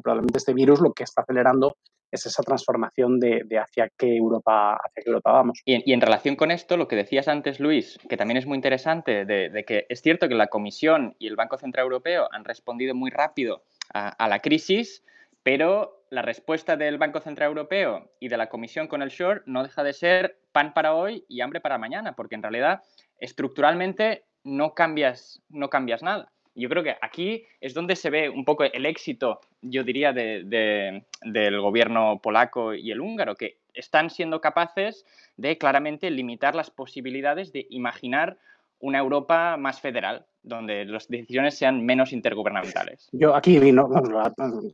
probablemente 0.03 0.37
este 0.37 0.53
virus 0.53 0.83
lo 0.83 0.93
que 0.93 1.05
está 1.05 1.23
acelerando 1.23 1.77
es 2.11 2.27
esa 2.27 2.43
transformación 2.43 3.21
de, 3.21 3.47
hacia, 3.59 3.91
qué 3.97 4.15
Europa, 4.15 4.75
hacia 4.75 5.03
qué 5.03 5.09
Europa 5.09 5.33
vamos. 5.33 5.62
Y, 5.65 5.91
en 5.91 6.01
relación 6.03 6.37
con 6.37 6.51
esto, 6.51 6.77
lo 6.77 6.89
que 6.89 6.97
decías 6.97 7.27
antes, 7.27 7.59
Luis, 7.59 7.99
que 8.07 8.19
también 8.19 8.37
es 8.37 8.47
muy 8.47 8.57
interesante, 8.57 9.25
de, 9.25 9.65
que 9.67 9.87
es 9.89 10.03
cierto 10.03 10.29
que 10.29 10.35
la 10.35 10.49
Comisión 10.49 11.17
y 11.19 11.27
el 11.27 11.37
Banco 11.37 11.57
Central 11.57 11.85
Europeo 11.85 12.29
han 12.33 12.45
respondido 12.45 12.95
muy 12.95 13.11
rápido 13.11 13.62
a 13.95 14.29
la 14.29 14.41
crisis, 14.41 15.03
pero 15.46 16.02
la 16.11 16.22
respuesta 16.22 16.76
del 16.76 16.98
Banco 16.98 17.20
Central 17.20 17.50
Europeo 17.50 18.11
y 18.18 18.26
de 18.26 18.37
la 18.37 18.48
Comisión 18.48 18.88
con 18.88 19.00
el 19.00 19.11
short 19.11 19.44
no 19.46 19.62
deja 19.62 19.85
de 19.85 19.92
ser 19.92 20.40
pan 20.50 20.74
para 20.74 20.92
hoy 20.92 21.24
y 21.28 21.40
hambre 21.40 21.61
para 21.61 21.78
mañana, 21.78 22.16
porque 22.16 22.35
en 22.35 22.42
realidad 22.42 22.82
estructuralmente 23.20 24.24
no 24.42 24.74
cambias, 24.74 25.40
no 25.48 25.70
cambias 25.70 26.02
nada. 26.02 26.32
Yo 26.56 26.68
creo 26.68 26.82
que 26.82 26.96
aquí 27.00 27.44
es 27.61 27.74
donde 27.74 27.94
se 27.94 28.11
ve 28.11 28.28
un 28.28 28.44
poco 28.44 28.64
el 28.64 28.87
éxito, 28.87 29.40
yo 29.62 29.85
diría, 29.85 30.12
del 30.12 31.61
gobierno 31.61 32.18
polaco 32.20 32.74
y 32.74 32.90
el 32.90 33.00
húngaro, 33.00 33.37
que 33.37 33.59
están 33.72 34.11
siendo 34.11 34.40
capaces 34.40 35.06
de 35.37 35.59
claramente 35.59 36.11
limitar 36.11 36.56
las 36.56 36.72
posibilidades 36.72 37.52
de 37.52 37.68
imaginar 37.70 38.37
una 38.81 38.99
Europa 38.99 39.57
más 39.57 39.81
federal, 39.81 40.27
donde 40.43 40.85
las 40.85 41.09
decisiones 41.09 41.59
sean 41.59 41.85
menos 41.85 42.12
intergubernamentales. 42.12 43.09
Yo 43.12 43.35
aquí 43.35 43.59
vino 43.59 43.89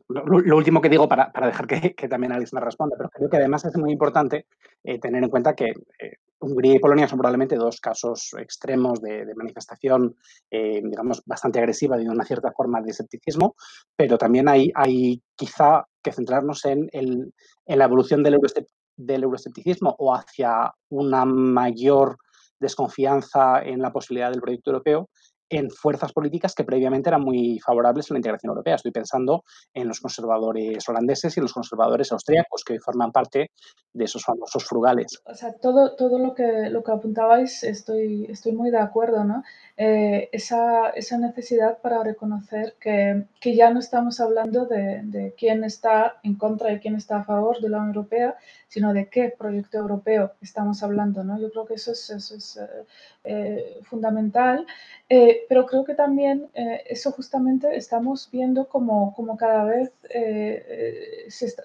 lo, 0.09 0.55
último 0.55 0.81
que 0.81 0.89
digo 0.89 1.07
para, 1.07 1.31
dejar 1.45 1.67
que, 1.67 2.07
también 2.07 2.31
Alice 2.31 2.55
me 2.55 2.61
responda, 2.61 2.95
pero 2.97 3.09
creo 3.09 3.29
que 3.29 3.37
además 3.37 3.65
es 3.65 3.75
muy 3.77 3.91
importante 3.91 4.45
eh, 4.83 4.99
tener 4.99 5.23
en 5.23 5.29
cuenta 5.29 5.55
que 5.55 5.73
eh, 5.99 6.17
Hungría 6.39 6.75
y 6.75 6.79
Polonia 6.79 7.07
son 7.07 7.17
probablemente 7.17 7.55
dos 7.55 7.79
casos 7.79 8.35
extremos 8.37 9.01
de, 9.01 9.25
manifestación, 9.35 10.15
eh, 10.51 10.81
digamos, 10.83 11.23
bastante 11.25 11.59
agresiva 11.59 11.97
de 11.97 12.09
una 12.09 12.25
cierta 12.25 12.51
forma 12.51 12.81
de 12.81 12.91
escepticismo, 12.91 13.55
pero 13.95 14.17
también 14.17 14.49
hay, 14.49 14.71
hay 14.75 15.21
quizá 15.35 15.85
que 16.03 16.11
centrarnos 16.11 16.65
en, 16.65 16.89
el, 16.91 17.33
en 17.65 17.79
la 17.79 17.85
evolución 17.85 18.23
del 18.23 19.23
euroescepticismo 19.23 19.95
o 19.97 20.13
hacia 20.13 20.73
una 20.89 21.23
mayor 21.25 22.17
desconfianza 22.63 23.61
en 23.61 23.79
la 23.79 23.91
posibilidad 23.91 24.31
del 24.31 24.41
proyecto 24.41 24.71
europeo 24.71 25.09
en 25.49 25.69
fuerzas 25.69 26.11
políticas 26.13 26.55
que 26.55 26.63
previamente 26.63 27.09
eran 27.09 27.21
muy 27.21 27.59
favorables 27.59 28.09
a 28.09 28.13
la 28.13 28.17
integración 28.17 28.49
europea. 28.49 28.75
Estoy 28.75 28.91
pensando 28.91 29.43
en 29.73 29.87
los 29.87 29.99
conservadores 29.99 30.87
holandeses 30.89 31.37
y 31.37 31.41
los 31.41 31.53
conservadores 31.53 32.11
austríacos, 32.11 32.63
que 32.63 32.73
hoy 32.73 32.79
forman 32.79 33.11
parte 33.11 33.51
de 33.93 34.05
esos 34.05 34.23
famosos 34.23 34.65
frugales. 34.65 35.21
O 35.25 35.35
sea, 35.35 35.53
todo, 35.53 35.95
todo 35.95 36.17
lo, 36.17 36.33
que, 36.33 36.69
lo 36.69 36.83
que 36.83 36.91
apuntabais 36.91 37.63
estoy, 37.63 38.25
estoy 38.29 38.53
muy 38.53 38.71
de 38.71 38.79
acuerdo, 38.79 39.23
¿no? 39.23 39.43
Eh, 39.77 40.29
esa, 40.31 40.89
esa, 40.89 41.17
necesidad 41.17 41.79
para 41.79 42.03
reconocer 42.03 42.75
que, 42.79 43.25
que 43.39 43.55
ya 43.55 43.71
no 43.71 43.79
estamos 43.79 44.19
hablando 44.19 44.65
de, 44.65 45.01
de, 45.03 45.33
quién 45.35 45.63
está 45.63 46.17
en 46.21 46.35
contra 46.35 46.71
y 46.71 46.79
quién 46.79 46.95
está 46.95 47.17
a 47.17 47.23
favor 47.23 47.59
de 47.59 47.69
la 47.69 47.77
Unión 47.77 47.95
Europea, 47.95 48.37
sino 48.73 48.91
de 48.91 49.07
qué 49.07 49.29
proyecto 49.29 49.77
europeo 49.77 50.31
estamos 50.41 50.81
hablando, 50.81 51.23
¿no? 51.23 51.39
Yo 51.39 51.51
creo 51.51 51.67
que 51.67 51.75
eso 51.75 51.91
es, 51.91 52.57
eh, 52.57 52.85
eh, 53.23 53.79
fundamental, 53.83 54.65
eh, 55.09 55.45
pero 55.47 55.67
creo 55.67 55.83
que 55.85 55.93
también 55.93 56.49
eso 56.55 57.11
justamente 57.11 57.75
estamos 57.75 58.29
viendo 58.31 58.67
como, 58.67 59.13
como 59.13 59.37
cada 59.37 59.65
vez 59.65 59.91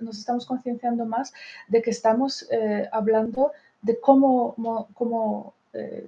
nos 0.02 0.18
estamos 0.18 0.44
concienciando 0.44 1.06
más 1.06 1.32
de 1.68 1.80
que 1.80 1.92
estamos 1.92 2.46
hablando 2.92 3.52
de 3.80 3.98
cómo, 4.00 4.54
cómo 4.92 5.54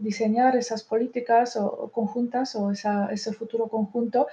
diseñar 0.00 0.56
esas 0.56 0.82
políticas 0.82 1.56
o, 1.56 1.90
conjuntas 1.92 2.56
o 2.56 2.70
ese 2.70 3.32
futuro 3.32 3.68
conjunto 3.68 4.26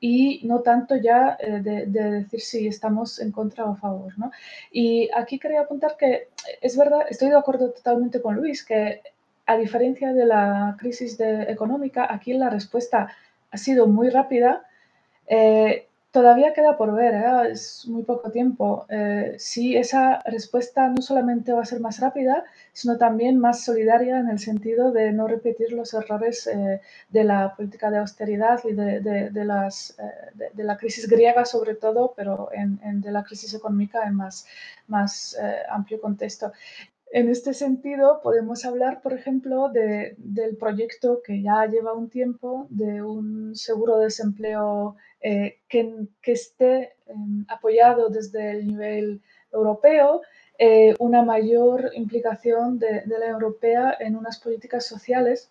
y 0.00 0.40
no 0.44 0.60
tanto 0.60 0.96
ya 0.96 1.36
de, 1.40 1.86
de, 1.86 2.10
decir 2.10 2.40
si 2.40 2.66
estamos 2.66 3.18
en 3.18 3.32
contra 3.32 3.64
o 3.64 3.72
a 3.72 3.76
favor. 3.76 4.18
¿no? 4.18 4.30
Y 4.70 5.10
aquí 5.16 5.38
quería 5.38 5.62
apuntar 5.62 5.96
que 5.96 6.28
es 6.60 6.76
verdad, 6.76 7.06
estoy 7.08 7.30
de 7.30 7.36
acuerdo 7.36 7.70
totalmente 7.70 8.20
con 8.20 8.36
Luis, 8.36 8.64
que 8.64 9.00
a 9.46 9.56
diferencia 9.56 10.12
de 10.12 10.26
la 10.26 10.76
crisis 10.78 11.18
económica, 11.20 12.06
aquí 12.12 12.32
la 12.32 12.50
respuesta 12.50 13.08
ha 13.50 13.56
sido 13.56 13.86
muy 13.86 14.08
rápida. 14.10 14.64
Eh, 15.26 15.86
todavía 16.14 16.54
queda 16.54 16.76
por 16.76 16.94
ver, 16.94 17.12
¿eh? 17.12 17.50
es 17.50 17.88
muy 17.88 18.04
poco 18.04 18.30
tiempo, 18.30 18.86
eh, 18.88 19.34
si 19.36 19.76
esa 19.76 20.20
respuesta 20.24 20.88
no 20.88 21.02
solamente 21.02 21.52
va 21.52 21.62
a 21.62 21.64
ser 21.64 21.80
más 21.80 21.98
rápida, 21.98 22.44
sino 22.72 22.96
también 22.98 23.40
más 23.40 23.64
solidaria 23.64 24.20
en 24.20 24.28
el 24.28 24.38
sentido 24.38 24.92
de 24.92 25.10
no 25.12 25.26
repetir 25.26 25.72
los 25.72 25.92
errores 25.92 26.48
de 27.08 27.24
la 27.24 27.56
política 27.56 27.90
de 27.90 27.98
austeridad 27.98 28.60
y 28.62 28.74
de, 28.74 29.44
las, 29.44 29.96
de, 30.34 30.64
la 30.64 30.76
crisis 30.76 31.08
griega 31.08 31.44
sobre 31.44 31.74
todo, 31.74 32.14
pero 32.16 32.48
en, 32.52 33.00
de 33.00 33.10
la 33.10 33.24
crisis 33.24 33.52
económica 33.52 34.06
en 34.06 34.14
más, 34.14 34.46
más 34.86 35.36
amplio 35.68 36.00
contexto. 36.00 36.52
En 37.14 37.28
este 37.28 37.54
sentido, 37.54 38.20
podemos 38.22 38.64
hablar, 38.64 39.00
por 39.00 39.12
ejemplo, 39.12 39.70
del 39.70 40.56
proyecto 40.56 41.22
que 41.24 41.42
ya 41.42 41.64
lleva 41.66 41.92
un 41.92 42.08
tiempo 42.08 42.66
de 42.70 43.02
un 43.02 43.54
seguro 43.54 43.98
de 43.98 44.06
desempleo 44.06 44.96
eh, 45.26 45.56
que, 45.70 46.06
esté 46.24 46.96
em, 47.06 47.46
apoyado 47.48 48.10
desde 48.10 48.50
el 48.50 48.66
nivel 48.66 49.22
europeo, 49.50 50.20
eh, 50.58 50.94
una 50.98 51.22
mayor 51.22 51.92
implicación 51.94 52.78
de, 52.78 53.04
la 53.06 53.26
europea 53.26 53.96
en 53.98 54.16
unas 54.16 54.38
políticas 54.38 54.84
sociales, 54.84 55.50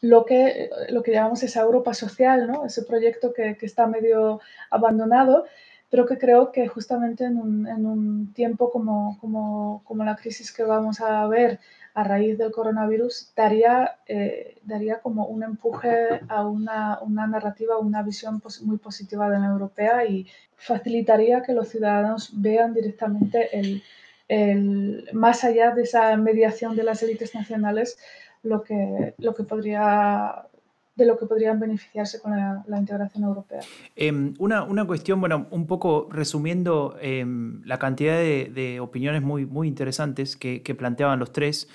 lo 0.00 0.24
que, 0.24 0.70
lo 0.88 1.04
que 1.04 1.12
llamamos 1.12 1.44
esa 1.44 1.60
Europa 1.60 1.94
social, 1.94 2.48
¿no? 2.48 2.66
ese 2.66 2.82
proyecto 2.82 3.32
que, 3.32 3.56
que 3.56 3.66
está 3.66 3.86
medio 3.86 4.40
abandonado 4.70 5.44
pero 5.90 6.06
que 6.06 6.18
creo 6.18 6.52
que 6.52 6.68
justamente 6.68 7.24
en 7.24 7.36
un, 7.36 7.66
en 7.66 7.84
un 7.84 8.32
tiempo 8.32 8.70
como, 8.70 9.18
como, 9.20 9.82
como, 9.84 10.04
la 10.04 10.14
crisis 10.14 10.52
que 10.52 10.62
vamos 10.62 11.00
a 11.00 11.26
ver 11.26 11.58
a 11.94 12.04
raíz 12.04 12.38
del 12.38 12.52
coronavirus 12.52 13.32
daría, 13.34 13.96
eh, 14.06 14.58
daría 14.62 15.00
como 15.00 15.26
un 15.26 15.42
empuje 15.42 16.20
a 16.28 16.46
una, 16.46 17.00
una 17.00 17.26
narrativa, 17.26 17.78
una 17.78 18.02
visión 18.02 18.42
muy 18.62 18.78
positiva 18.78 19.28
de 19.28 19.38
la 19.38 19.46
europea 19.46 20.04
y 20.04 20.26
facilitaría 20.56 21.42
que 21.42 21.52
los 21.52 21.68
ciudadanos 21.68 22.30
vean 22.34 22.74
directamente 22.74 23.58
el, 23.58 23.82
el, 24.28 25.08
más 25.12 25.42
allá 25.44 25.72
de 25.72 25.82
esa 25.82 26.16
mediación 26.16 26.76
de 26.76 26.84
las 26.84 27.02
élites 27.02 27.34
nacionales 27.34 27.98
lo 28.42 28.62
que, 28.62 29.14
lo 29.18 29.34
que 29.34 29.42
podría 29.42 30.46
de 31.00 31.06
lo 31.06 31.18
que 31.18 31.26
podrían 31.26 31.58
beneficiarse 31.58 32.20
con 32.20 32.32
la, 32.32 32.78
integración 32.78 33.24
europea. 33.24 33.60
Em, 33.96 34.34
una, 34.38 34.62
una, 34.62 34.86
cuestión, 34.86 35.18
bueno, 35.20 35.46
un 35.50 35.66
poco 35.66 36.08
resumiendo 36.10 36.96
em, 37.00 37.62
la 37.64 37.78
cantidad 37.78 38.16
de, 38.16 38.78
opiniones 38.80 39.22
muy, 39.22 39.46
muy 39.46 39.66
interesantes 39.66 40.36
que, 40.36 40.74
planteaban 40.78 41.18
los 41.18 41.32
tres. 41.32 41.68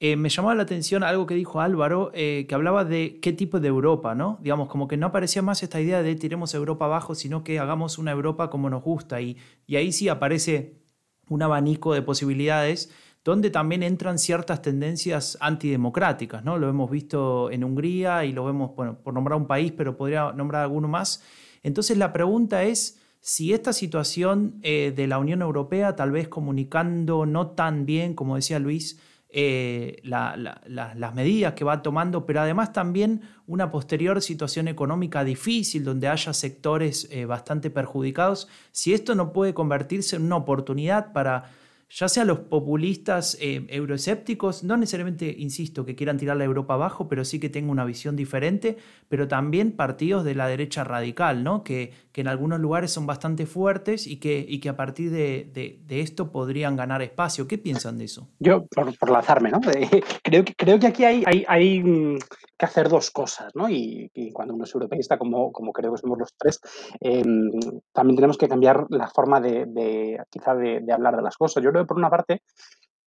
Eh, 0.00 0.16
me 0.16 0.28
llamaba 0.28 0.54
la 0.56 0.64
atención 0.64 1.04
algo 1.04 1.26
que 1.26 1.34
dijo 1.34 1.60
Álvaro, 1.60 2.10
eh, 2.12 2.44
que 2.48 2.54
hablaba 2.54 2.84
de 2.84 3.20
qué 3.22 3.32
tipo 3.32 3.60
de 3.60 3.68
Europa, 3.68 4.14
¿no? 4.16 4.38
Digamos, 4.42 4.68
como 4.68 4.88
que 4.88 4.96
no 4.96 5.06
aparecía 5.06 5.42
más 5.42 5.62
esta 5.62 5.80
idea 5.80 6.02
de 6.02 6.14
tiremos 6.16 6.54
Europa 6.54 6.86
abajo, 6.86 7.14
sino 7.14 7.44
que 7.44 7.60
hagamos 7.60 7.98
una 7.98 8.10
Europa 8.10 8.50
como 8.50 8.68
nos 8.68 8.82
gusta. 8.82 9.20
Y, 9.20 9.36
y 9.66 9.76
ahí 9.76 9.92
sí 9.92 10.08
aparece 10.08 10.82
un 11.28 11.42
abanico 11.42 11.94
de 11.94 12.02
posibilidades 12.02 12.90
donde 13.24 13.50
también 13.50 13.82
entran 13.82 14.18
ciertas 14.18 14.62
tendencias 14.62 15.38
antidemocráticas, 15.40 16.44
¿no? 16.44 16.58
Lo 16.58 16.68
hemos 16.68 16.90
visto 16.90 17.50
en 17.50 17.62
Hungría 17.62 18.24
y 18.24 18.32
lo 18.32 18.44
vemos, 18.44 18.74
bueno, 18.74 18.98
por 18.98 19.14
nombrar 19.14 19.38
un 19.38 19.46
país, 19.46 19.72
pero 19.72 19.96
podría 19.96 20.32
nombrar 20.32 20.62
alguno 20.62 20.88
más. 20.88 21.22
Entonces 21.62 21.96
la 21.96 22.12
pregunta 22.12 22.64
es 22.64 23.00
si 23.20 23.52
esta 23.52 23.72
situación 23.72 24.58
eh, 24.62 24.92
de 24.94 25.06
la 25.06 25.18
Unión 25.18 25.42
Europea, 25.42 25.94
tal 25.94 26.10
vez 26.10 26.26
comunicando 26.26 27.24
no 27.24 27.48
tan 27.52 27.86
bien, 27.86 28.14
como 28.14 28.34
decía 28.34 28.58
Luis, 28.58 28.98
eh, 29.34 30.02
las 30.02 31.14
medidas 31.14 31.54
que 31.54 31.64
va 31.64 31.80
tomando, 31.80 32.26
pero 32.26 32.40
además 32.40 32.72
también 32.74 33.22
una 33.46 33.70
posterior 33.70 34.20
situación 34.20 34.68
económica 34.68 35.24
difícil 35.24 35.84
donde 35.84 36.08
haya 36.08 36.34
sectores 36.34 37.08
eh, 37.10 37.24
bastante 37.24 37.70
perjudicados, 37.70 38.48
si 38.72 38.92
esto 38.92 39.14
no 39.14 39.32
puede 39.32 39.54
convertirse 39.54 40.16
en 40.16 40.22
una 40.24 40.36
oportunidad 40.36 41.12
para 41.12 41.50
ya 41.94 42.08
sea 42.08 42.24
los 42.24 42.40
populistas 42.40 43.36
eh, 43.40 43.66
euroescépticos, 43.68 44.64
no 44.64 44.76
necesariamente, 44.76 45.34
insisto, 45.38 45.84
que 45.84 45.94
quieran 45.94 46.16
tirar 46.16 46.38
la 46.38 46.44
Europa 46.44 46.74
abajo, 46.74 47.06
pero 47.06 47.24
sí 47.24 47.38
que 47.38 47.50
tengan 47.50 47.70
una 47.70 47.84
visión 47.84 48.16
diferente, 48.16 48.78
pero 49.08 49.28
también 49.28 49.72
partidos 49.72 50.24
de 50.24 50.34
la 50.34 50.46
derecha 50.46 50.84
radical, 50.84 51.44
¿no? 51.44 51.62
que, 51.62 51.92
que 52.12 52.22
en 52.22 52.28
algunos 52.28 52.60
lugares 52.60 52.92
son 52.92 53.06
bastante 53.06 53.44
fuertes 53.44 54.06
y 54.06 54.18
que, 54.18 54.44
y 54.48 54.60
que 54.60 54.70
a 54.70 54.76
partir 54.76 55.10
de, 55.10 55.50
de, 55.52 56.00
esto 56.00 56.32
podrían 56.32 56.74
ganar 56.74 57.02
espacio. 57.02 57.46
¿Qué 57.46 57.58
piensan 57.58 57.98
de 57.98 58.06
eso? 58.06 58.28
Yo, 58.38 58.64
por, 58.74 58.96
por 58.98 59.10
lanzarme, 59.10 59.50
¿no? 59.50 59.60
creo, 60.22 60.44
que, 60.44 60.54
creo 60.54 60.78
que 60.78 60.86
aquí 60.86 61.04
hay, 61.04 61.22
hay, 61.26 61.44
hay 61.46 61.82
mm, 61.82 62.18
que 62.56 62.66
hacer 62.66 62.88
dos 62.88 63.10
cosas, 63.10 63.52
¿no? 63.54 63.68
Y, 63.68 64.10
cuando 64.32 64.54
uno 64.54 64.64
es 64.64 64.74
europeísta, 64.74 65.18
como, 65.18 65.52
como 65.52 65.72
creo 65.72 65.92
que 65.92 65.98
somos 65.98 66.18
los 66.18 66.34
tres, 66.38 66.60
em, 67.00 67.50
también 67.92 68.16
tenemos 68.16 68.38
que 68.38 68.48
cambiar 68.48 68.86
la 68.88 69.08
forma 69.08 69.40
de, 69.40 69.66
de 69.66 70.18
quizá 70.30 70.54
de, 70.54 70.80
de 70.80 70.92
hablar 70.92 71.16
de 71.16 71.22
las 71.22 71.36
cosas. 71.36 71.62
Yo 71.62 71.70
creo 71.70 71.81
por 71.86 71.96
una 71.96 72.10
parte, 72.10 72.42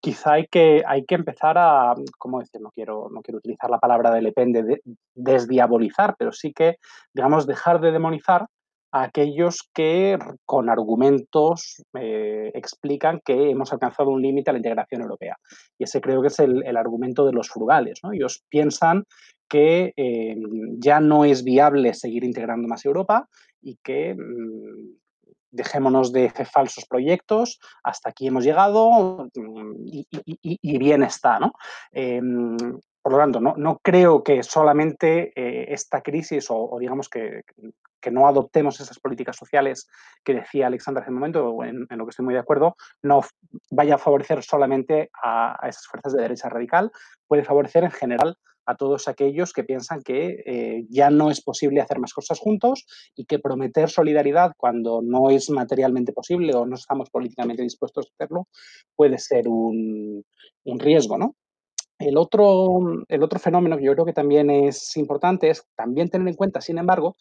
quizá 0.06 0.34
hay 0.34 0.46
que, 0.48 0.84
hay 0.86 1.04
que 1.04 1.16
empezar 1.16 1.58
a, 1.58 1.96
¿cómo 2.20 2.40
decir? 2.40 2.62
No 2.62 2.70
quiero, 2.70 3.10
no 3.12 3.22
quiero 3.22 3.40
utilizar 3.40 3.70
la 3.70 3.80
palabra 3.80 4.12
de 4.12 4.22
depende, 4.22 4.62
de, 4.62 4.82
desdiabolizar, 5.16 6.16
pero 6.18 6.32
sí 6.32 6.54
que, 6.54 6.78
digamos, 7.14 7.48
dejar 7.48 7.82
de 7.82 7.92
demonizar 7.92 8.46
a 8.92 9.04
aquellos 9.04 9.68
que 9.74 10.18
con 10.46 10.70
argumentos 10.70 11.84
eh, 12.00 12.52
explican 12.54 13.20
que 13.26 13.50
hemos 13.50 13.74
alcanzado 13.74 14.12
un 14.12 14.22
límite 14.22 14.52
a 14.52 14.54
la 14.54 14.60
integración 14.60 15.02
europea. 15.02 15.38
Y 15.78 15.84
ese 15.86 16.00
creo 16.02 16.22
que 16.22 16.28
es 16.28 16.40
el, 16.40 16.78
argumento 16.78 17.26
de 17.26 17.34
los 17.34 17.50
frugales. 17.50 18.00
¿no? 18.04 18.14
Ellos 18.14 18.44
piensan 18.48 19.06
que 19.50 19.92
eh, 19.98 20.36
ya 20.78 21.00
no 21.00 21.26
es 21.26 21.44
viable 21.44 21.94
seguir 21.94 22.24
integrando 22.24 22.68
más 22.68 22.86
Europa 22.86 23.28
y 23.62 23.78
que 23.84 24.14
mm, 24.14 24.98
dejémonos 25.56 26.12
de 26.12 26.30
falsos 26.30 26.86
proyectos, 26.86 27.60
hasta 27.84 28.10
aquí 28.10 28.28
hemos 28.28 28.44
llegado 28.44 29.30
y, 29.34 30.78
bien 30.78 31.04
está. 31.04 31.39
¿no? 31.39 31.54
Em, 31.91 32.58
por 33.02 33.12
lo 33.12 33.18
tanto, 33.20 33.39
no, 33.39 33.54
no, 33.56 33.80
creo 33.84 34.24
que 34.24 34.41
solamente 34.44 35.32
eh, 35.36 35.74
esta 35.74 36.02
crisis 36.02 36.48
o, 36.50 36.76
digamos 36.80 37.08
que, 37.08 37.41
que, 38.02 38.12
no 38.12 38.28
adoptemos 38.28 38.80
esas 38.80 39.00
políticas 39.00 39.36
sociales 39.36 39.88
que 40.24 40.34
decía 40.34 40.68
Alexandra 40.68 41.02
hace 41.02 41.12
un 41.12 41.18
momento, 41.18 41.63
en, 41.63 41.86
en, 41.89 41.98
lo 41.98 42.06
que 42.06 42.10
estoy 42.10 42.26
muy 42.26 42.34
de 42.34 42.39
acuerdo, 42.39 42.76
no 43.04 43.22
vaya 43.70 43.96
a 43.96 44.00
favorecer 44.00 44.44
solamente 44.44 45.12
a, 45.22 45.56
a 45.63 45.70
esas 45.70 45.86
fuerzas 45.86 46.13
de 46.13 46.22
derecha 46.24 46.50
radical, 46.50 46.91
puede 47.28 47.44
favorecer 47.44 47.84
en 47.84 47.91
general 47.91 48.38
a 48.65 48.75
todos 48.75 49.08
aquellos 49.08 49.54
que 49.54 49.63
piensan 49.63 50.01
que 50.01 50.43
eh, 50.45 50.86
ya 50.89 51.10
no 51.10 51.30
es 51.30 51.41
posible 51.41 51.82
hacer 51.82 51.99
más 51.99 52.13
cosas 52.13 52.39
juntos 52.39 52.86
y 53.15 53.25
que 53.25 53.39
prometer 53.39 53.89
solidaridad 53.89 54.54
cuando 54.58 55.01
no 55.01 55.30
es 55.30 55.49
materialmente 55.49 56.13
posible 56.13 56.54
o 56.56 56.65
no 56.65 56.75
estamos 56.75 57.10
políticamente 57.10 57.63
dispuestos 57.63 58.08
a 58.08 58.10
hacerlo 58.15 58.47
puede 58.95 59.17
ser 59.19 59.47
un, 59.47 60.23
riesgo, 60.65 61.17
¿no? 61.17 61.36
El 61.97 62.17
otro, 62.17 63.06
el 63.08 63.23
otro 63.23 63.39
fenómeno 63.39 63.78
que 63.78 63.86
yo 63.86 63.93
creo 63.93 64.06
que 64.06 64.13
también 64.13 64.49
es 64.49 64.97
importante 64.97 65.49
es 65.49 65.63
también 65.75 66.10
tener 66.10 66.28
en 66.28 66.34
cuenta, 66.34 66.60
sin 66.60 66.78
embargo, 66.78 67.15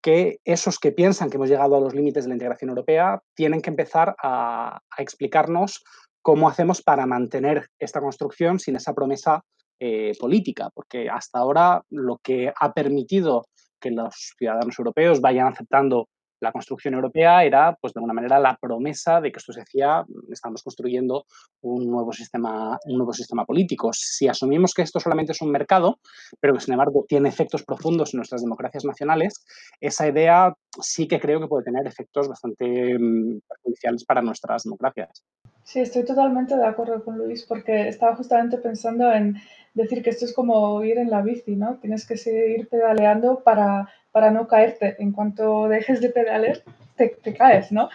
que 0.00 0.38
esos 0.44 0.78
que 0.78 0.92
piensan 0.92 1.30
que 1.30 1.36
hemos 1.36 1.48
llegado 1.48 1.76
a 1.76 1.80
los 1.80 1.94
límites 1.94 2.24
de 2.24 2.28
la 2.28 2.34
integración 2.34 2.68
europea 2.68 3.22
tienen 3.34 3.62
que 3.62 3.70
empezar 3.70 4.14
a 4.22 4.80
explicarnos 4.98 5.82
cómo 6.22 6.48
hacemos 6.48 6.82
para 6.82 7.06
mantener 7.06 7.68
esta 7.78 8.00
construcción 8.00 8.58
sin 8.60 8.76
esa 8.76 8.94
promesa 8.94 9.44
eh, 9.84 10.12
política, 10.16 10.70
porque 10.72 11.10
hasta 11.10 11.40
ahora 11.40 11.82
lo 11.90 12.18
que 12.18 12.52
ha 12.54 12.72
permitido 12.72 13.48
que 13.80 13.90
los 13.90 14.32
ciudadanos 14.38 14.78
europeos 14.78 15.20
vayan 15.20 15.48
aceptando 15.48 16.08
la 16.42 16.52
construcción 16.52 16.94
europea 16.94 17.44
era, 17.44 17.78
pues 17.80 17.94
de 17.94 18.00
alguna 18.00 18.14
manera, 18.14 18.38
la 18.40 18.58
promesa 18.60 19.20
de 19.20 19.30
que 19.30 19.38
esto 19.38 19.52
se 19.52 19.60
decía, 19.60 20.04
estamos 20.30 20.62
construyendo 20.62 21.24
un 21.60 21.88
nuevo 21.88 22.12
sistema, 22.12 22.78
un 22.84 22.96
nuevo 22.96 23.12
sistema 23.12 23.44
político. 23.44 23.90
Si 23.92 24.26
asumimos 24.26 24.74
que 24.74 24.82
esto 24.82 24.98
solamente 24.98 25.32
es 25.32 25.40
un 25.40 25.52
mercado, 25.52 26.00
pero 26.40 26.54
que 26.54 26.60
sin 26.60 26.74
embargo 26.74 27.06
tiene 27.08 27.28
efectos 27.28 27.62
profundos 27.62 28.12
en 28.12 28.18
nuestras 28.18 28.42
democracias 28.42 28.84
nacionales, 28.84 29.44
esa 29.80 30.08
idea 30.08 30.52
sí 30.80 31.06
que 31.06 31.20
creo 31.20 31.38
que 31.40 31.46
puede 31.46 31.64
tener 31.64 31.86
efectos 31.86 32.28
bastante 32.28 32.98
mm, 32.98 33.40
perjudiciales 33.48 34.04
para 34.04 34.20
nuestras 34.20 34.64
democracias. 34.64 35.24
Sí, 35.62 35.78
estoy 35.78 36.04
totalmente 36.04 36.56
de 36.56 36.66
acuerdo 36.66 37.04
con 37.04 37.18
Luis, 37.18 37.46
porque 37.46 37.86
estaba 37.86 38.16
justamente 38.16 38.58
pensando 38.58 39.12
en 39.12 39.36
decir 39.74 40.02
que 40.02 40.10
esto 40.10 40.24
es 40.24 40.34
como 40.34 40.82
ir 40.82 40.98
en 40.98 41.08
la 41.08 41.22
bici, 41.22 41.54
¿no? 41.54 41.78
Tienes 41.80 42.04
que 42.04 42.16
seguir 42.16 42.68
pedaleando 42.68 43.44
para, 43.44 43.88
para 44.12 44.30
no 44.30 44.46
caerte. 44.46 44.96
En 44.98 45.12
cuanto 45.12 45.68
dejes 45.68 46.00
de 46.00 46.10
pedalear, 46.10 46.62
te, 46.96 47.34
caes, 47.34 47.72
¿no? 47.72 47.88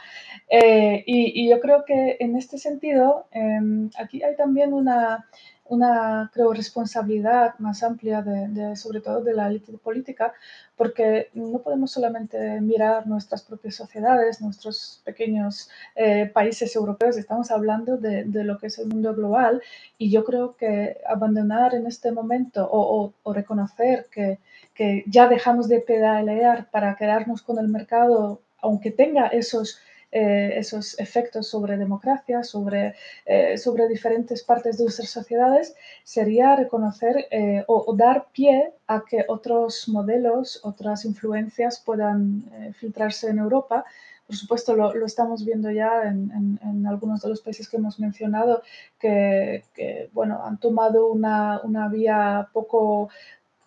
Eh, 0.50 1.04
y, 1.06 1.50
yo 1.50 1.60
creo 1.60 1.86
que 1.86 2.18
en 2.20 2.36
este 2.36 2.58
sentido, 2.58 3.28
eh, 3.32 3.60
aquí 3.98 4.24
hay 4.24 4.36
también 4.36 4.74
una, 4.74 5.28
una, 5.70 6.30
creo, 6.34 6.54
responsabilidad 6.54 7.56
más 7.60 7.84
amplia, 7.84 8.22
de, 8.22 8.76
sobre 8.76 9.02
todo 9.02 9.22
de 9.22 9.34
la 9.34 9.48
élite 9.48 9.74
política, 9.78 10.34
porque 10.76 11.30
no 11.34 11.60
podemos 11.60 11.92
solamente 11.92 12.62
mirar 12.62 13.08
nuestras 13.08 13.42
propias 13.44 13.76
sociedades, 13.76 14.42
nuestros 14.42 15.02
pequeños 15.04 15.70
eh, 15.96 16.30
países 16.34 16.76
europeos, 16.76 17.18
estamos 17.18 17.52
hablando 17.52 17.98
de, 17.98 18.24
de, 18.26 18.44
lo 18.44 18.58
que 18.58 18.68
es 18.68 18.78
el 18.80 18.88
mundo 18.88 19.14
global 19.16 19.62
y 19.98 20.12
yo 20.12 20.24
creo 20.24 20.56
que 20.56 20.98
abandonar 21.08 21.74
en 21.74 21.88
este 21.88 22.12
momento 22.12 22.68
o, 22.70 23.06
o, 23.06 23.14
o 23.24 23.34
reconocer 23.34 24.08
que, 24.12 24.40
que 24.74 25.04
ya 25.08 25.28
dejamos 25.28 25.68
de 25.68 25.80
pedalear 25.80 26.70
para 26.70 26.96
quedarnos 26.96 27.42
con 27.42 27.58
el 27.60 27.68
mercado, 27.68 28.42
aunque 28.62 28.92
tenga 28.92 29.28
esos 29.28 29.80
eh, 30.10 30.54
esos 30.58 30.98
efectos 31.00 31.48
sobre 31.48 31.76
democracia, 31.76 32.42
sobre, 32.42 32.96
eh, 33.26 33.58
sobre 33.58 33.90
diferentes 33.90 34.42
partes 34.42 34.78
de 34.78 34.86
nuestras 34.86 35.10
sociedades, 35.10 35.76
sería 36.04 36.56
reconocer 36.56 37.28
eh, 37.30 37.66
o, 37.68 37.94
dar 37.94 38.28
pie 38.32 38.72
a 38.88 39.04
que 39.04 39.26
otros 39.28 39.90
modelos, 39.90 40.62
otras 40.64 41.04
influencias 41.04 41.82
puedan 41.86 42.74
filtrarse 42.80 43.30
en 43.30 43.40
Europa. 43.40 43.84
Por 44.26 44.36
supuesto, 44.36 44.76
lo, 44.76 44.94
lo 44.94 45.06
estamos 45.06 45.44
viendo 45.46 45.72
ya 45.72 46.04
en, 46.04 46.32
en, 46.32 46.60
en, 46.62 46.88
algunos 46.88 47.22
de 47.22 47.30
los 47.30 47.42
países 47.42 47.68
que 47.68 47.78
hemos 47.78 48.00
mencionado, 48.00 48.62
que, 49.00 49.66
que 49.74 50.10
bueno, 50.14 50.42
han 50.44 50.58
tomado 50.58 51.08
una, 51.12 51.62
una 51.64 51.90
vía 51.90 52.50
poco 52.54 53.10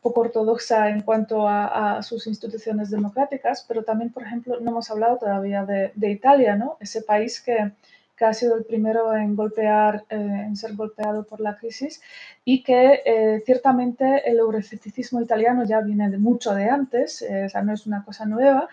poco 0.01 0.23
ortodoxa 0.23 0.89
en 0.89 1.03
cuanto 1.03 1.47
a, 1.47 2.03
sus 2.03 2.27
instituciones 2.27 2.91
democráticas, 2.91 3.65
pero 3.69 3.85
también, 3.85 4.11
por 4.11 4.23
ejemplo, 4.23 4.59
no 4.61 4.71
hemos 4.71 4.91
hablado 4.91 5.19
todavía 5.19 5.65
de, 5.65 6.11
Italia, 6.11 6.57
¿no? 6.57 6.77
Ese 6.81 7.03
país 7.03 7.41
que, 7.41 7.73
que, 8.17 8.25
ha 8.25 8.33
sido 8.33 8.57
el 8.57 8.65
primero 8.65 9.15
en 9.15 9.37
golpear, 9.37 10.05
eh, 10.09 10.17
en 10.17 10.57
ser 10.57 10.75
golpeado 10.75 11.25
por 11.25 11.41
la 11.41 11.57
crisis 11.57 12.01
y 12.45 12.63
que 12.63 13.03
eh, 13.05 13.43
ciertamente 13.45 14.29
el 14.29 14.39
euroescepticismo 14.39 15.21
italiano 15.21 15.65
ya 15.65 15.81
viene 15.81 16.11
de 16.11 16.19
mucho 16.19 16.55
de 16.55 16.69
antes, 16.69 17.23
eh, 17.23 17.45
o 17.45 17.49
sea, 17.49 17.63
no 17.63 17.73
es 17.75 17.87
una 17.87 18.05
cosa 18.05 18.25
nueva, 18.25 18.69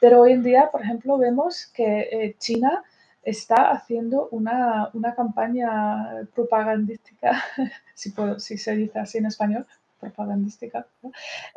pero 0.00 0.20
hoy 0.20 0.32
en 0.32 0.42
día, 0.42 0.68
por 0.72 0.82
ejemplo, 0.82 1.16
vemos 1.16 1.66
que 1.66 2.08
eh, 2.10 2.36
China 2.38 2.82
está 3.22 3.70
haciendo 3.70 4.28
una, 4.32 4.90
una 4.94 5.14
campaña 5.14 6.26
propagandística, 6.34 7.40
si 7.94 8.58
se 8.58 8.74
dice 8.74 8.98
así 8.98 9.18
en 9.18 9.26
español, 9.26 9.64
propagandística, 10.02 10.86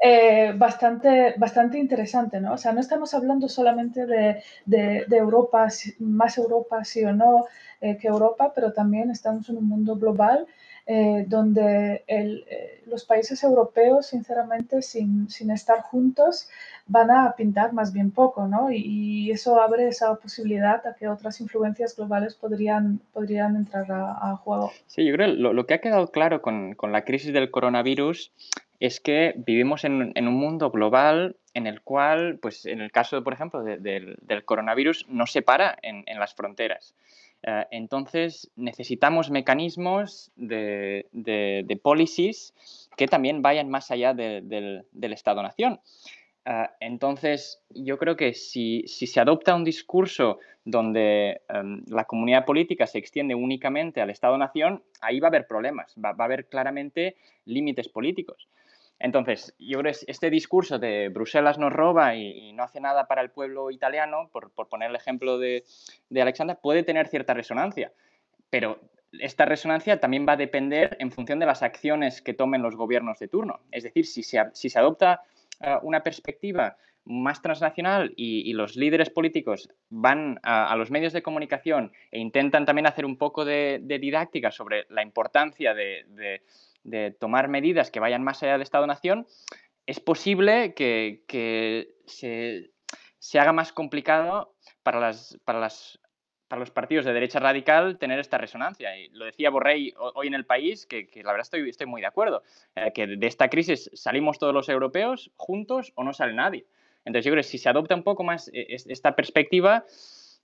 eh, 0.02 0.54
bastante, 0.56 1.34
bastante 1.38 1.80
interesante, 1.80 2.40
¿no? 2.40 2.54
O 2.54 2.58
sea, 2.58 2.72
no 2.74 2.80
estamos 2.80 3.14
hablando 3.14 3.50
solamente 3.50 4.06
de, 4.06 4.44
de, 4.66 5.06
de 5.08 5.18
Europa, 5.18 5.68
más 6.00 6.38
Europa 6.38 6.84
sí 6.84 7.04
o 7.04 7.12
no 7.12 7.46
eh, 7.82 7.98
que 7.98 8.08
Europa, 8.08 8.52
pero 8.54 8.72
también 8.72 9.10
estamos 9.10 9.50
en 9.50 9.58
un 9.58 9.68
mundo 9.68 9.96
global 9.96 10.46
eh, 10.88 11.26
donde 11.28 12.04
el, 12.06 12.46
eh, 12.48 12.84
los 12.86 13.06
países 13.06 13.44
europeos, 13.44 14.06
sinceramente, 14.06 14.84
sin, 14.84 15.28
sin, 15.32 15.50
estar 15.50 15.82
juntos, 15.82 16.48
van 16.86 17.10
a 17.10 17.34
pintar 17.36 17.74
más 17.74 17.92
bien 17.92 18.12
poco, 18.12 18.48
¿no? 18.48 18.72
Y, 18.72 18.84
y, 18.86 19.32
eso 19.32 19.60
abre 19.60 19.88
esa 19.88 20.14
posibilidad 20.16 20.86
a 20.86 20.94
que 20.94 21.08
otras 21.08 21.42
influencias 21.42 21.96
globales 21.96 22.36
podrían, 22.36 23.00
podrían 23.14 23.56
entrar 23.56 23.92
a, 23.92 24.32
a 24.32 24.36
juego. 24.38 24.72
Sí, 24.86 25.04
yo 25.04 25.16
creo 25.16 25.28
que 25.28 25.34
lo, 25.34 25.54
lo, 25.54 25.66
que 25.66 25.74
ha 25.74 25.82
quedado 25.82 26.12
claro 26.12 26.44
con, 26.44 26.76
con, 26.76 26.92
la 26.92 27.04
crisis 27.04 27.34
del 27.34 27.50
coronavirus 27.50 28.32
es 28.80 29.00
que 29.00 29.34
vivimos 29.38 29.86
en, 29.86 30.12
en, 30.14 30.28
un 30.28 30.36
mundo 30.36 30.70
global 30.70 31.36
en 31.56 31.66
el 31.66 31.82
cual, 31.82 32.38
pues 32.40 32.68
en 32.68 32.82
el 32.82 32.92
caso, 32.92 33.24
por 33.24 33.34
ejemplo, 33.34 33.64
de, 33.64 33.78
de, 33.78 34.16
del 34.22 34.46
coronavirus, 34.46 35.08
no 35.10 35.26
se 35.26 35.42
para 35.42 35.78
en, 35.82 36.04
en 36.06 36.20
las 36.20 36.36
fronteras. 36.36 36.94
Uh, 37.46 37.62
entonces, 37.70 38.50
necesitamos 38.56 39.30
mecanismos 39.30 40.32
de, 40.36 41.06
de, 41.12 41.64
de, 41.64 41.78
policies 41.78 42.56
que 42.98 43.08
también 43.08 43.44
vayan 43.44 43.70
más 43.70 43.92
allá 43.92 44.16
de, 44.16 44.42
del 44.92 45.14
Estado-Nación. 45.14 45.80
Uh, 46.48 46.66
entonces, 46.80 47.62
yo 47.70 48.00
creo 48.00 48.16
que 48.16 48.34
si, 48.34 48.84
si, 48.88 49.06
se 49.06 49.20
adopta 49.20 49.54
un 49.54 49.64
discurso 49.64 50.40
donde 50.64 51.42
um, 51.54 51.84
la 51.88 52.06
comunidad 52.06 52.46
política 52.46 52.88
se 52.88 52.98
extiende 52.98 53.36
únicamente 53.36 54.02
al 54.02 54.10
Estado-Nación, 54.10 54.84
ahí 55.00 55.20
va 55.20 55.28
a 55.28 55.30
haber 55.30 55.46
problemas, 55.46 55.94
va 56.04 56.16
a 56.18 56.24
haber 56.24 56.48
claramente 56.48 57.16
límites 57.46 57.90
políticos. 57.90 58.48
Entonces, 59.00 59.54
yo 59.60 59.80
creo 59.80 59.92
que 59.92 60.00
este 60.08 60.30
discurso 60.30 60.80
de 60.80 61.10
Bruselas 61.10 61.58
nos 61.58 61.74
roba 61.74 62.16
y, 62.16 62.54
no 62.54 62.64
hace 62.64 62.80
nada 62.80 63.08
para 63.08 63.22
el 63.22 63.30
pueblo 63.30 63.70
italiano, 63.72 64.30
por, 64.32 64.52
por 64.52 64.70
poner 64.70 64.90
el 64.90 64.96
ejemplo 64.96 65.38
de, 65.38 65.64
de, 66.10 66.22
Alexandra, 66.22 66.56
puede 66.56 66.84
tener 66.84 67.08
cierta 67.08 67.34
resonancia, 67.34 67.92
pero 68.50 68.80
esta 69.20 69.46
resonancia 69.46 70.00
también 70.00 70.26
va 70.28 70.34
a 70.34 70.38
depender 70.38 70.96
en 71.00 71.12
función 71.12 71.40
de 71.40 71.46
las 71.46 71.62
acciones 71.62 72.22
que 72.22 72.34
tomen 72.34 72.62
los 72.62 72.76
gobiernos 72.76 73.20
de 73.20 73.28
turno. 73.28 73.60
Es 73.72 73.84
decir, 73.84 74.06
si 74.06 74.24
se, 74.24 74.42
si 74.54 74.70
se 74.70 74.80
adopta 74.80 75.24
uh, 75.60 75.86
una 75.86 76.02
perspectiva 76.02 76.78
más 77.04 77.42
transnacional 77.42 78.14
y, 78.16 78.52
los 78.54 78.76
líderes 78.76 79.12
políticos 79.12 79.70
van 79.90 80.40
a, 80.42 80.76
los 80.76 80.90
medios 80.90 81.14
de 81.14 81.22
comunicación 81.22 81.92
e 82.10 82.20
intentan 82.20 82.66
también 82.66 82.88
hacer 82.88 83.06
un 83.06 83.18
poco 83.18 83.46
de, 83.46 83.80
didáctica 83.84 84.50
sobre 84.50 84.88
la 84.90 85.04
importancia 85.04 85.76
de 85.76 86.42
de 86.86 87.12
tomar 87.12 87.50
medidas 87.50 87.92
que 87.92 88.00
vayan 88.00 88.24
más 88.24 88.42
allá 88.42 88.54
del 88.54 88.62
Estado-Nación, 88.62 89.28
es 89.86 90.00
posible 90.00 90.74
que, 90.74 91.24
que 91.28 91.96
se, 92.06 92.72
se, 93.20 93.40
haga 93.40 93.54
más 93.54 93.74
complicado 93.74 94.56
para, 94.84 95.00
las, 95.00 95.38
para, 95.46 95.60
las, 95.60 96.00
para, 96.48 96.60
los 96.60 96.72
partidos 96.72 97.06
de 97.06 97.14
derecha 97.14 97.40
radical 97.40 97.98
tener 97.98 98.20
esta 98.20 98.38
resonancia. 98.38 98.98
Y 98.98 99.10
lo 99.10 99.26
decía 99.26 99.50
Borrell 99.50 99.94
hoy 99.98 100.28
en 100.28 100.34
el 100.34 100.46
país, 100.46 100.86
que, 100.86 101.08
que 101.08 101.24
la 101.24 101.32
verdad 101.32 101.46
estoy, 101.46 101.70
estoy 101.70 101.88
muy 101.88 102.02
de 102.02 102.08
acuerdo, 102.08 102.44
eh, 102.76 102.92
que 102.94 103.08
de 103.08 103.28
esta 103.28 103.50
crisis 103.50 103.92
salimos 103.94 104.40
todos 104.40 104.54
los 104.54 104.70
europeos 104.70 105.32
juntos 105.36 105.92
o 105.96 106.04
no 106.04 106.14
sale 106.14 106.34
nadie. 106.34 106.66
Entonces 107.04 107.26
yo 107.26 107.32
creo 107.32 107.44
que 107.44 107.50
si 107.50 107.58
se 107.58 107.70
adopta 107.70 107.96
un 107.96 108.04
poco 108.04 108.24
más 108.24 108.50
eh, 108.54 108.68
esta 108.70 109.16
perspectiva, 109.16 109.86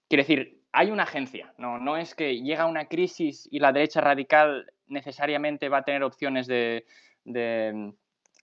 quiere 0.08 0.24
decir, 0.24 0.61
hay 0.74 0.92
una 0.92 1.04
agencia, 1.04 1.54
no, 1.58 1.80
no 1.80 1.98
es 1.98 2.16
que 2.16 2.42
llega 2.42 2.66
una 2.66 2.88
crisis 2.88 3.48
y 3.52 3.60
la 3.60 3.72
derecha 3.72 4.02
radical 4.02 4.72
necesariamente 4.88 5.70
va 5.70 5.80
a 5.80 5.84
tener 5.84 6.04
opciones 6.04 6.48
de, 6.48 6.86
de, 7.26 7.94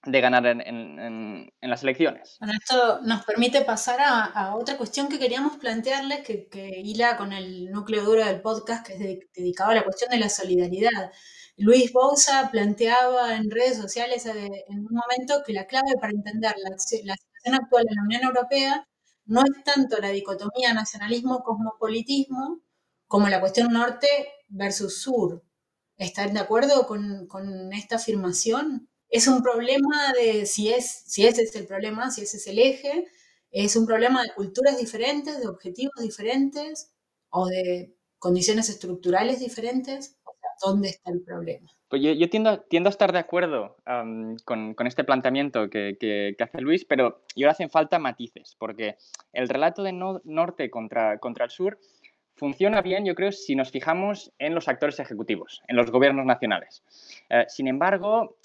de 0.05 0.21
ganar 0.21 0.47
en, 0.47 1.53
las 1.61 1.83
elecciones. 1.83 2.37
Bueno, 2.41 2.55
esto 2.59 3.01
nos 3.03 3.25
permite 3.25 3.62
pasar 3.62 4.01
a, 4.01 4.25
a 4.25 4.57
otra 4.57 4.77
cuestión 4.77 5.09
que 5.09 5.19
queríamos 5.19 5.57
plantearles, 5.57 6.21
que, 6.21 6.49
que, 6.49 6.81
hila 6.83 7.17
con 7.17 7.33
el 7.33 7.71
núcleo 7.71 8.05
duro 8.05 8.25
del 8.25 8.41
podcast, 8.41 8.87
que 8.87 8.95
es 8.95 8.99
de, 8.99 9.29
dedicado 9.35 9.71
a 9.71 9.75
la 9.75 9.85
cuestión 9.85 10.11
de 10.11 10.19
la 10.19 10.29
solidaridad. 10.29 11.11
Luis 11.57 11.93
Bouza 11.93 12.51
planteaba 12.51 13.35
en 13.35 13.51
redes 13.51 13.79
sociales 13.79 14.27
eh, 14.27 14.64
en 14.69 14.79
un 14.79 14.95
momento 14.95 15.43
que 15.45 15.53
la 15.53 15.67
clave 15.67 15.93
para 16.01 16.12
entender 16.12 16.55
la, 16.62 16.71
la 16.71 16.79
situación 16.79 17.55
actual 17.55 17.85
en 17.88 17.97
la 17.97 18.03
Unión 18.03 18.23
Europea 18.23 18.88
no 19.29 19.43
es 19.43 19.62
tanto 19.62 19.99
la 19.99 20.09
dicotomía 20.09 20.73
nacionalismo-cosmopolitismo 20.75 22.62
como 23.07 23.29
la 23.29 23.41
cuestión 23.41 23.73
norte 23.73 24.09
versus 24.49 25.03
sur. 25.03 25.45
¿Están 25.97 26.33
de 26.33 26.41
acuerdo 26.41 26.87
con, 26.87 27.27
con, 27.27 27.73
esta 27.73 27.97
afirmación? 27.97 28.88
Es 29.11 29.29
un 29.29 29.43
problema 29.43 30.12
de, 30.14 30.47
si, 30.47 30.71
es, 30.71 31.03
si 31.07 31.27
ese 31.27 31.43
es 31.43 31.55
el 31.57 31.67
problema, 31.67 32.11
si 32.11 32.23
ese 32.23 32.38
es 32.38 32.47
el 32.47 32.59
eje, 32.59 33.07
es 33.51 33.77
un 33.77 33.87
problema 33.87 34.23
de 34.23 34.33
culturas 34.35 34.79
diferentes, 34.79 35.38
de 35.38 35.49
objetivos 35.49 36.01
diferentes 36.01 36.93
o 37.29 37.47
de 37.47 37.95
condiciones 38.19 38.69
estructurales 38.71 39.41
diferentes. 39.41 40.17
¿Dónde 40.64 40.88
está 40.88 41.11
el 41.11 41.23
problema? 41.23 41.68
Pues 41.88 42.03
yo, 42.03 42.29
tiendo, 42.29 42.51
a 42.51 42.88
estar 42.88 43.12
de 43.12 43.18
acuerdo 43.18 43.77
con, 44.44 44.75
este 44.87 45.05
planteamiento 45.05 45.71
que, 45.71 46.37
hace 46.38 46.61
Luis, 46.61 46.85
pero 46.85 47.23
yo 47.35 47.49
hacen 47.49 47.71
falta 47.71 47.99
matices, 47.99 48.57
porque 48.59 48.97
el 49.33 49.49
relato 49.49 49.83
de 49.83 49.92
no, 49.92 50.21
norte 50.25 50.71
contra, 50.71 51.18
contra 51.18 51.47
el 51.47 51.51
sur 51.51 51.79
funciona 52.35 52.83
bien, 52.83 53.05
yo 53.05 53.14
creo, 53.14 53.33
si 53.33 53.57
nos 53.57 53.71
fijamos 53.71 54.33
en 54.38 54.55
los 54.55 54.68
actores 54.68 55.01
ejecutivos, 55.01 55.62
en 55.66 55.77
los 55.77 55.90
gobiernos 55.90 56.27
nacionales. 56.27 56.83
Eh, 57.31 57.47
sin 57.49 57.68
embargo, 57.68 58.37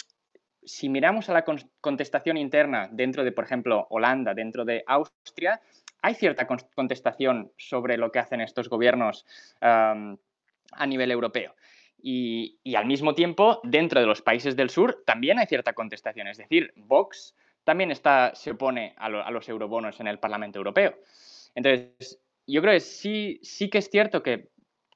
si 0.64 0.88
miramos 0.88 1.28
a 1.28 1.34
la 1.34 1.44
contestación 1.80 2.36
interna 2.36 2.88
dentro 2.90 3.24
de, 3.24 3.32
por 3.32 3.44
ejemplo, 3.44 3.86
Holanda, 3.90 4.34
dentro 4.34 4.64
de 4.64 4.82
Austria, 4.86 5.60
hay 6.02 6.14
cierta 6.14 6.46
contestación 6.46 7.52
sobre 7.56 7.96
lo 7.96 8.10
que 8.10 8.18
hacen 8.18 8.40
estos 8.40 8.68
gobiernos 8.68 9.24
a 9.60 10.86
nivel 10.86 11.10
europeo. 11.10 11.54
Y, 12.06 12.58
al 12.76 12.84
mismo 12.84 13.14
tiempo, 13.14 13.60
dentro 13.62 13.98
de 13.98 14.06
los 14.06 14.20
países 14.20 14.56
del 14.56 14.68
sur 14.68 15.02
también 15.06 15.38
hay 15.38 15.46
cierta 15.46 15.72
contestación. 15.72 16.28
Es 16.28 16.36
decir, 16.36 16.70
Vox 16.76 17.34
también 17.64 17.90
se 17.94 18.50
opone 18.50 18.94
a, 18.98 19.08
los 19.08 19.48
eurobonos 19.48 19.98
en 20.00 20.08
el 20.08 20.18
Parlamento 20.18 20.58
Europeo. 20.58 20.98
Entonces, 21.54 22.20
yo 22.46 22.60
creo 22.60 22.74
que 22.74 22.80
sí, 22.80 23.40
sí 23.42 23.70
que 23.70 23.78
es 23.78 23.88
cierto 23.88 24.22
que 24.22 24.50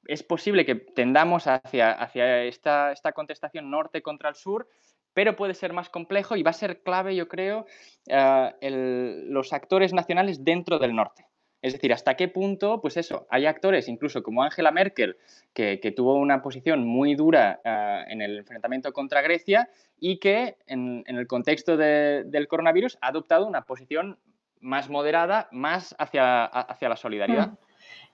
es 0.05 0.21
posible 0.21 0.67
que 0.67 0.75
tendamos 0.75 1.47
hacia, 1.47 2.43
esta 2.43 3.11
contestación 3.15 3.71
norte 3.71 4.03
contra 4.03 4.29
el 4.29 4.35
sur, 4.35 4.67
pero 5.11 5.35
puede 5.35 5.55
ser 5.55 5.73
más 5.73 5.89
complejo 5.89 6.35
y 6.35 6.43
va 6.43 6.51
a 6.51 6.53
ser 6.53 6.83
clave, 6.83 7.15
yo 7.15 7.27
creo, 7.27 7.65
eh, 8.05 9.23
los 9.29 9.51
actores 9.51 9.93
nacionales 9.93 10.43
dentro 10.43 10.77
del 10.77 10.95
norte. 10.95 11.25
Es 11.61 11.73
decir, 11.73 11.91
hasta 11.91 12.15
qué 12.15 12.27
punto, 12.29 12.79
pues 12.81 12.95
eso, 12.95 13.27
hay 13.29 13.45
actores, 13.45 13.89
incluso 13.89 14.23
como 14.23 14.43
Angela 14.43 14.71
Merkel, 14.71 15.17
que, 15.53 15.93
tuvo 15.95 16.15
una 16.15 16.41
posición 16.41 16.87
muy 16.87 17.15
dura 17.15 17.59
eh, 17.63 18.03
en 18.07 18.21
el 18.21 18.37
enfrentamiento 18.37 18.93
contra 18.93 19.21
Grecia 19.21 19.69
y 19.99 20.17
que 20.19 20.55
en, 20.67 21.03
el 21.05 21.27
contexto 21.27 21.75
del 21.75 22.47
coronavirus 22.47 22.97
ha 23.01 23.07
adoptado 23.07 23.45
una 23.45 23.63
posición 23.63 24.17
más 24.61 24.89
moderada, 24.89 25.49
más 25.51 25.95
hacia, 25.99 26.45
hacia 26.45 26.89
la 26.89 26.95
solidaridad. 26.95 27.49
Mm. 27.49 27.57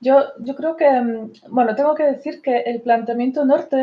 Yo, 0.02 0.24
yo 0.40 0.56
creo 0.56 0.76
que, 0.76 0.90
mm, 0.90 1.32
bueno, 1.50 1.76
tengo 1.76 1.96
que 1.96 2.04
decir 2.04 2.42
que 2.42 2.60
el 2.62 2.82
planteamiento 2.82 3.46
norte 3.46 3.78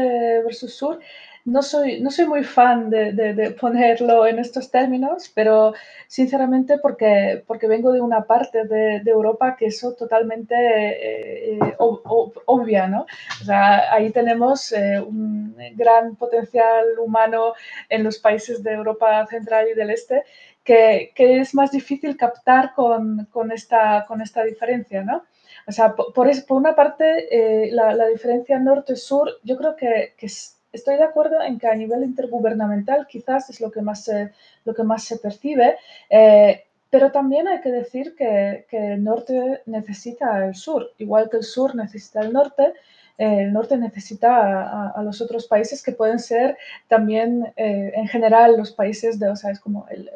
versus 0.44 0.74
sur 0.74 1.00
no 1.44 1.62
soy, 1.62 2.00
no 2.00 2.10
soy 2.10 2.26
muy 2.26 2.44
fan 2.44 2.88
de, 2.90 3.56
ponerlo 3.60 4.26
en 4.26 4.38
estos 4.38 4.70
términos, 4.70 5.30
pero 5.34 5.74
sinceramente 6.06 6.78
porque, 6.78 7.42
porque 7.46 7.66
vengo 7.66 7.92
de 7.92 8.00
una 8.00 8.24
parte 8.24 8.64
de, 8.64 9.02
Europa 9.04 9.56
que 9.56 9.66
es 9.66 9.80
totalmente 9.98 10.54
eh, 10.54 11.58
eh, 11.60 11.74
obvia, 11.78 12.86
¿no? 12.86 13.06
O 13.40 13.44
sea, 13.44 13.92
ahí 13.92 14.10
tenemos 14.10 14.72
eh, 14.72 15.00
un 15.00 15.54
gran 15.74 16.16
potencial 16.16 16.98
humano 16.98 17.54
en 17.88 18.04
los 18.04 18.18
países 18.18 18.62
de 18.62 18.72
Europa 18.72 19.26
central 19.26 19.68
y 19.70 19.74
del 19.74 19.90
este 19.90 20.22
que, 20.64 21.12
es 21.16 21.54
más 21.54 21.72
difícil 21.72 22.16
captar 22.16 22.72
con, 22.74 23.26
esta, 23.52 24.04
con 24.06 24.20
esta 24.20 24.44
diferencia, 24.44 25.02
¿no? 25.02 25.24
O 25.66 25.72
sea, 25.72 25.94
por, 25.94 26.12
por 26.14 26.56
una 26.56 26.74
parte, 26.74 27.68
la, 27.72 28.06
diferencia 28.06 28.58
norte-sur, 28.58 29.28
yo 29.42 29.56
creo 29.56 29.76
que, 29.76 30.14
que 30.16 30.28
estoy 30.72 30.96
de 30.96 31.04
acuerdo 31.04 31.42
en 31.42 31.58
que 31.58 31.68
a 31.68 31.74
nivel 31.74 32.02
intergubernamental 32.02 33.06
quizás 33.06 33.50
es 33.50 33.60
lo 33.60 33.70
que 33.70 33.82
más 33.82 34.04
se, 34.04 34.32
lo 34.64 34.74
que 34.74 34.82
más 34.82 35.04
se 35.04 35.18
percibe, 35.18 35.76
eh, 36.10 36.64
pero 36.90 37.10
también 37.10 37.48
hay 37.48 37.60
que 37.60 37.70
decir 37.70 38.14
que, 38.14 38.66
el 38.70 39.02
norte 39.02 39.62
necesita 39.66 40.46
el 40.46 40.54
sur, 40.54 40.90
igual 40.98 41.30
que 41.30 41.38
el 41.38 41.44
sur 41.44 41.74
necesita 41.74 42.20
el 42.20 42.32
norte, 42.32 42.74
eh, 43.18 43.44
el 43.44 43.52
norte 43.52 43.76
necesita 43.76 44.90
a, 44.90 45.02
los 45.02 45.20
otros 45.20 45.46
países 45.46 45.82
que 45.82 45.92
pueden 45.92 46.18
ser 46.18 46.56
también 46.88 47.52
eh, 47.56 47.92
en 47.94 48.08
general 48.08 48.56
los 48.56 48.72
países 48.72 49.18
de, 49.18 49.28
o 49.28 49.36
sea, 49.36 49.50
es 49.50 49.60
como 49.60 49.86
el 49.90 50.10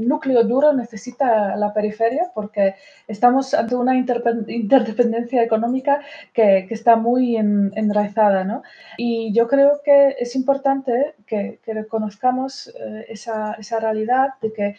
núcleo 0.00 0.44
duro 0.44 0.72
necesita 0.72 1.56
la 1.56 1.72
periferia 1.72 2.30
porque 2.34 2.74
estamos 3.06 3.54
ante 3.54 3.74
una 3.74 3.96
interdependencia 3.96 5.42
económica 5.42 6.00
que, 6.32 6.66
está 6.70 6.96
muy 6.96 7.36
enraizada. 7.36 8.44
¿no? 8.44 8.62
Y 8.96 9.32
yo 9.32 9.48
creo 9.48 9.80
que 9.84 10.16
es 10.18 10.36
importante 10.36 11.14
que, 11.26 11.58
reconozcamos 11.66 12.68
eh, 12.68 13.06
esa, 13.08 13.56
realidad 13.80 14.30
de 14.42 14.52
que, 14.52 14.76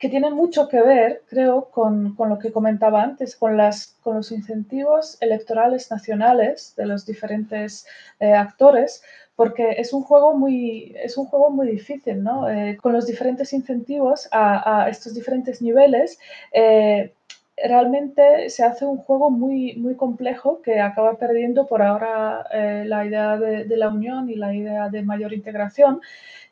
que, 0.00 0.08
tiene 0.08 0.30
mucho 0.30 0.66
que 0.68 0.80
ver, 0.82 1.22
creo, 1.28 1.70
con, 1.70 2.16
lo 2.18 2.38
que 2.38 2.50
comentaba 2.50 3.02
antes, 3.02 3.36
con, 3.36 3.56
los 3.56 4.32
incentivos 4.32 5.18
electorales 5.20 5.90
nacionales 5.90 6.74
de 6.76 6.86
los 6.86 7.04
diferentes 7.06 7.86
eh, 8.18 8.32
actores 8.32 9.02
porque 9.36 9.76
es 9.78 9.94
un 9.94 10.02
juego 10.02 10.36
muy, 10.36 10.94
es 11.02 11.16
un 11.16 11.24
juego 11.24 11.50
muy 11.50 11.68
difícil, 11.68 12.22
¿no? 12.22 12.50
Eh, 12.50 12.76
con 12.76 12.92
los 12.92 13.06
diferentes 13.06 13.54
incentivos 13.54 14.28
a, 14.32 14.86
estos 14.90 15.14
diferentes 15.14 15.62
niveles, 15.62 16.18
eh, 16.52 17.14
realmente 17.56 18.50
se 18.50 18.64
hace 18.64 18.84
un 18.84 18.98
juego 18.98 19.30
muy, 19.30 19.76
muy 19.76 19.94
complejo 19.96 20.60
que 20.60 20.80
acaba 20.80 21.16
perdiendo 21.16 21.66
por 21.66 21.80
ahora 21.80 22.44
la 22.84 23.06
idea 23.06 23.38
de, 23.38 23.64
de, 23.64 23.76
la 23.78 23.88
unión 23.88 24.28
y 24.28 24.34
la 24.34 24.54
idea 24.54 24.90
de 24.90 25.02
mayor 25.02 25.32
integración. 25.32 26.02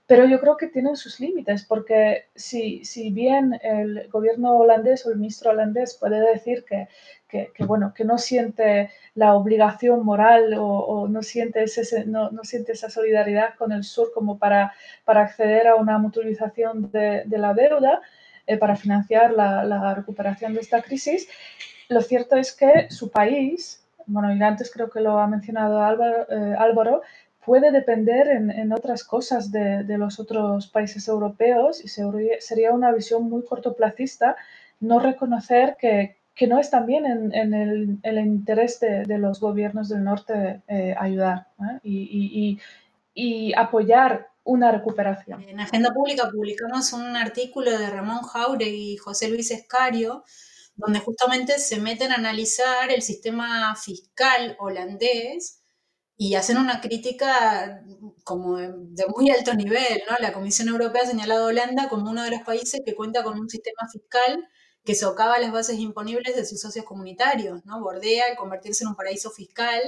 Pero 0.09 0.25
yo 0.25 0.41
creo 0.41 0.57
que 0.57 0.67
tienen 0.67 0.97
sus 0.97 1.21
límites, 1.21 1.65
porque 1.65 2.25
si, 2.35 2.85
si 2.85 3.13
bien 3.13 3.61
el 3.63 4.09
gobierno 4.09 4.57
holandés 4.57 5.07
o 5.07 5.11
el 5.11 5.19
ministro 5.19 5.51
holandés 5.51 5.97
puede 6.01 6.19
decir 6.33 6.65
que 6.65 6.89
que, 7.29 7.53
bueno, 7.61 7.93
que 7.95 8.05
no 8.05 8.19
siente 8.19 8.91
la 9.15 9.35
obligación 9.35 10.05
moral 10.05 10.55
o, 10.59 11.07
no, 11.09 11.23
siente 11.23 11.63
ese, 11.63 12.07
no, 12.07 12.31
no, 12.31 12.43
siente 12.43 12.73
esa 12.73 12.89
solidaridad 12.89 13.55
con 13.57 13.71
el 13.73 13.85
sur 13.85 14.11
como 14.15 14.39
para, 14.39 14.73
para 15.05 15.23
acceder 15.23 15.69
a 15.69 15.77
una 15.77 15.99
mutualización 15.99 16.91
de, 16.91 17.25
de 17.27 17.39
la 17.39 17.53
deuda 17.53 18.01
eh, 18.47 18.57
para 18.57 18.77
financiar 18.77 19.33
la, 19.33 19.63
la, 19.65 19.95
recuperación 19.95 20.55
de 20.55 20.61
esta 20.61 20.81
crisis. 20.81 21.29
Lo 21.89 22.01
cierto 22.01 22.37
es 22.37 22.53
que 22.53 22.91
su 22.91 23.11
país, 23.11 23.85
bueno, 24.07 24.35
y 24.35 24.43
antes 24.43 24.71
creo 24.73 24.89
que 24.89 25.01
lo 25.01 25.19
ha 25.19 25.27
mencionado 25.27 25.83
Álvaro, 25.83 26.27
eh, 26.31 26.57
Álvaro 26.59 27.03
puede 27.49 27.73
depender 27.73 28.29
en, 28.29 28.51
en 28.51 28.75
otras 28.75 29.05
cosas 29.05 29.51
de, 29.51 29.83
de, 29.83 29.97
los 29.97 30.21
otros 30.21 30.67
países 30.67 31.09
europeos 31.09 31.83
y 31.83 31.89
sería 31.89 32.73
una 32.73 32.93
visión 32.93 33.23
muy 33.25 33.43
cortoplacista 33.43 34.37
no 34.81 34.99
reconocer 35.01 35.79
que, 35.81 36.19
que 36.35 36.47
no 36.47 36.59
es 36.59 36.69
también 36.69 37.07
en, 37.33 37.55
el, 38.05 38.19
interés 38.19 38.79
de, 38.81 39.19
los 39.19 39.41
gobiernos 39.41 39.89
del 39.89 40.05
norte 40.05 40.61
eh, 40.69 40.95
ayudar 40.99 41.49
¿eh? 41.59 42.59
y, 43.15 43.55
apoyar 43.57 44.29
una 44.45 44.71
recuperación. 44.71 45.43
En 45.49 45.61
Agenda 45.61 45.91
Pública 45.91 46.29
publicamos 46.31 46.93
un 46.93 47.17
artículo 47.17 47.79
de 47.79 47.89
Ramón 47.89 48.23
Jauregui 48.23 48.93
y 48.93 48.97
José 48.99 49.31
Luis 49.31 49.51
Escario, 49.51 50.23
donde 50.77 51.01
justamente 51.01 51.59
se 51.59 51.81
meten 51.81 52.13
a 52.13 52.17
analizar 52.17 52.91
el 52.91 53.01
sistema 53.01 53.75
fiscal 53.75 54.55
holandés 54.61 55.58
y 56.21 56.35
hacen 56.35 56.59
una 56.59 56.81
crítica 56.81 57.81
como 58.25 58.57
de 58.57 59.07
muy 59.17 59.31
alto 59.31 59.55
nivel, 59.55 60.03
¿no? 60.11 60.17
La 60.19 60.33
Comisión 60.33 60.69
Europea 60.69 61.03
ha 61.03 61.07
señalado 61.07 61.45
a 61.45 61.47
Holanda 61.47 61.89
como 61.89 62.11
uno 62.11 62.25
de 62.25 62.33
los 62.33 62.43
países 62.43 62.83
que 62.85 62.97
cuenta 62.97 63.23
con 63.23 63.39
un 63.39 63.49
sistema 63.49 63.89
fiscal 63.91 64.45
que 64.85 64.97
socava 64.97 65.39
las 65.39 65.53
bases 65.53 65.79
imponibles 65.79 66.35
de 66.35 66.45
sus 66.45 66.61
socios 66.61 66.85
comunitarios, 66.85 67.65
¿no? 67.65 67.81
Bordea 67.81 68.27
el 68.29 68.37
convertirse 68.37 68.83
en 68.83 68.89
un 68.89 68.97
paraíso 68.97 69.31
fiscal 69.31 69.81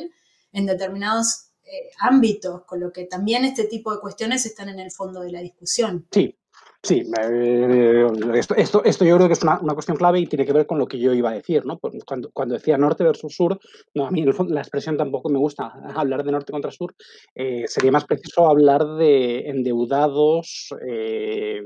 en 0.53 0.67
determinados 0.67 1.51
eh, 1.65 1.91
ámbitos, 1.99 2.63
con 2.65 2.79
lo 2.79 2.93
que 2.93 3.07
también 3.07 3.45
este 3.45 3.65
tipo 3.65 3.93
de 3.93 4.01
cuestiones 4.01 4.47
están 4.47 4.69
en 4.69 4.79
el 4.79 4.93
fondo 4.93 5.23
de 5.23 5.33
la 5.33 5.41
discusión. 5.41 6.07
Sí, 6.13 6.39
Sí, 6.83 7.03
eh, 7.23 8.07
esto, 8.35 8.55
esto, 8.55 9.05
yo 9.05 9.17
creo 9.17 9.27
que 9.27 9.35
es 9.35 9.43
una, 9.43 9.59
cuestión 9.75 9.99
clave 9.99 10.19
y 10.19 10.27
tiene 10.27 10.47
que 10.47 10.55
ver 10.55 10.67
con 10.67 10.79
lo 10.79 10.87
que 10.87 10.99
yo 10.99 11.13
iba 11.13 11.29
a 11.29 11.35
decir, 11.35 11.67
¿no? 11.67 11.79
Cuando, 11.79 12.31
cuando 12.33 12.55
decía 12.55 12.79
norte 12.79 13.05
versus 13.05 13.35
sur, 13.37 13.61
no, 13.95 14.07
a 14.07 14.11
mí 14.11 14.25
la 14.49 14.61
expresión 14.61 14.97
tampoco 14.97 15.29
me 15.29 15.39
gusta 15.39 15.71
hablar 15.95 16.25
de 16.25 16.33
norte 16.33 16.53
contra 16.53 16.71
sur, 16.71 16.95
eh, 17.35 17.65
sería 17.67 17.93
más 17.93 18.07
preciso 18.07 18.49
hablar 18.49 18.97
de 18.97 19.51
endeudados 19.51 20.71
eh, 20.89 21.61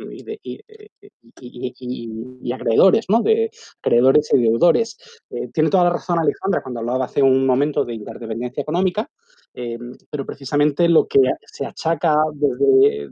y, 1.40 2.52
acreedores, 2.52 3.06
¿no? 3.08 3.22
De 3.22 3.52
acreedores 3.78 4.32
y 4.34 4.40
deudores. 4.40 4.98
tiene 5.52 5.70
toda 5.70 5.84
la 5.84 5.90
razón 5.90 6.18
Alejandra 6.18 6.60
cuando 6.60 6.80
hablaba 6.80 7.04
hace 7.04 7.22
un 7.22 7.46
momento 7.46 7.84
de 7.84 7.94
interdependencia 7.94 8.62
económica, 8.62 9.08
pero 10.10 10.26
precisamente 10.26 10.88
lo 10.88 11.06
que 11.06 11.20
se 11.46 11.66
achaca 11.66 12.16
desde 12.32 13.10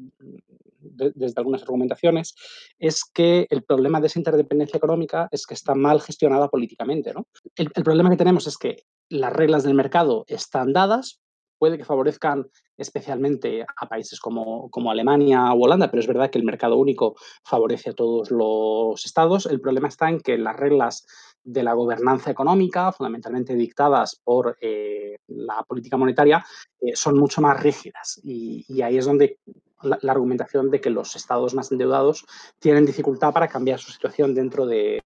desde 0.83 1.35
algunas 1.39 1.63
argumentaciones, 1.63 2.35
es 2.79 3.05
que 3.05 3.47
el 3.51 3.63
problema 3.63 4.01
de 4.01 4.09
esa 4.09 4.19
interdependencia 4.19 4.77
económica 4.77 5.29
es 5.31 5.47
que 5.47 5.55
está 5.55 5.75
mal 5.75 6.01
gestionada 6.01 6.49
políticamente. 6.49 7.13
El, 7.57 7.71
problema 7.71 8.11
que 8.11 8.17
tenemos 8.17 8.47
es 8.47 8.57
que 8.57 8.85
las 9.09 9.33
reglas 9.33 9.63
del 9.63 9.75
mercado 9.75 10.25
están 10.29 10.73
dadas, 10.73 11.21
puede 11.59 11.79
que 11.79 11.85
favorezcan 11.85 12.47
especialmente 12.77 13.65
a 13.77 13.89
países 13.89 14.19
como, 14.19 14.69
como, 14.71 14.91
Alemania 14.91 15.53
o 15.53 15.61
Holanda, 15.61 15.91
pero 15.91 16.01
es 16.01 16.09
verdad 16.09 16.31
que 16.31 16.39
el 16.39 16.45
mercado 16.45 16.77
único 16.77 17.15
favorece 17.45 17.91
a 17.91 17.95
todos 17.95 18.33
los 18.33 19.05
estados. 19.05 19.47
El 19.47 19.61
problema 19.61 19.89
está 19.89 20.09
en 20.09 20.21
que 20.21 20.39
las 20.39 20.57
reglas 20.57 21.07
de 21.45 21.63
la 21.63 21.75
gobernanza 21.75 22.31
económica, 22.31 22.93
fundamentalmente 22.93 23.55
dictadas 23.55 24.21
por 24.23 24.57
eh, 24.61 25.19
la 25.29 25.63
política 25.63 25.97
monetaria, 25.97 26.45
eh, 26.81 26.93
son 26.95 27.19
mucho 27.19 27.41
más 27.41 27.61
rígidas. 27.63 28.21
y, 28.23 28.83
ahí 28.83 28.99
es 28.99 29.07
donde 29.07 29.39
la, 29.83 30.13
argumentación 30.13 30.71
de 30.71 30.81
que 30.81 30.91
los 30.91 31.17
estados 31.17 31.55
más 31.55 31.71
endeudados 31.73 32.25
tienen 32.59 32.87
dificultad 32.87 33.33
para 33.33 33.49
cambiar 33.49 33.79
su 33.79 33.91
situación 33.91 34.35
dentro 34.35 34.67
de, 34.67 35.03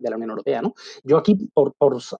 la 0.00 0.16
Unión 0.16 0.30
Europea. 0.30 0.62
¿no? 0.62 0.74
Yo 1.04 1.18
aquí, 1.18 1.50
por, 1.52 1.74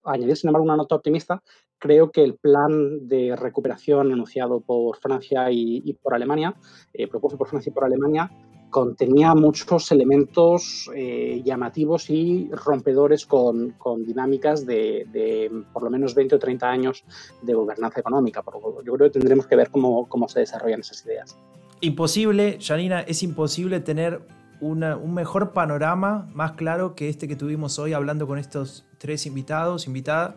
añadir, 0.05 0.37
sin 0.37 0.49
embargo, 0.49 0.65
una 0.65 0.77
nota 0.77 0.97
optimista, 0.97 1.43
creo 1.79 2.11
que 2.11 2.23
el 2.23 2.37
plan 2.37 3.07
de 3.07 3.37
recuperación 3.37 4.13
anunciado 4.13 4.61
por 4.61 4.97
Francia 4.99 5.51
y, 5.51 5.93
por 6.03 6.15
Alemania, 6.15 6.55
eh, 6.93 7.07
propuesto 7.07 7.39
por 7.39 7.49
Francia 7.49 7.71
y 7.71 7.73
por 7.73 7.85
Alemania, 7.85 8.31
contenía 8.71 9.35
muchos 9.35 9.91
elementos 9.93 10.91
eh, 10.95 11.43
llamativos 11.45 12.11
y 12.11 12.49
rompedores 12.53 13.27
con, 13.27 13.75
dinámicas 14.05 14.67
de, 14.67 15.51
por 15.73 15.83
lo 15.83 15.91
menos 15.91 16.15
20 16.15 16.37
o 16.37 16.39
30 16.39 16.69
años 16.69 17.05
de 17.43 17.55
gobernanza 17.55 18.01
económica. 18.01 18.43
Yo 18.85 18.95
creo 18.95 19.11
que 19.11 19.19
tendremos 19.19 19.47
que 19.47 19.57
ver 19.57 19.71
cómo, 19.71 20.09
cómo 20.09 20.29
se 20.29 20.41
desarrollan 20.41 20.81
esas 20.81 21.05
ideas. 21.05 21.37
Imposible, 21.81 22.59
Janina, 22.61 23.01
es 23.01 23.23
imposible 23.23 23.81
tener 23.81 24.23
un 24.61 25.15
mejor 25.15 25.53
panorama 25.53 26.29
más 26.33 26.53
claro 26.53 26.95
que 26.95 27.09
este 27.09 27.29
que 27.29 27.37
tuvimos 27.37 27.79
hoy 27.79 27.93
hablando 27.93 28.27
con 28.27 28.39
estos 28.39 28.87
tres 28.99 29.27
invitados, 29.27 29.87
invitada. 29.87 30.37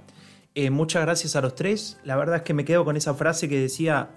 Eh, 0.56 0.70
muchas 0.70 1.04
gracias 1.04 1.36
a 1.36 1.42
los 1.42 1.56
tres. 1.56 1.98
La 2.04 2.18
verdad 2.18 2.38
es 2.38 2.42
que 2.42 2.54
me 2.54 2.66
quedo 2.66 2.84
con 2.84 2.98
esa 2.98 3.14
frase 3.14 3.48
que 3.48 3.60
decía 3.60 4.10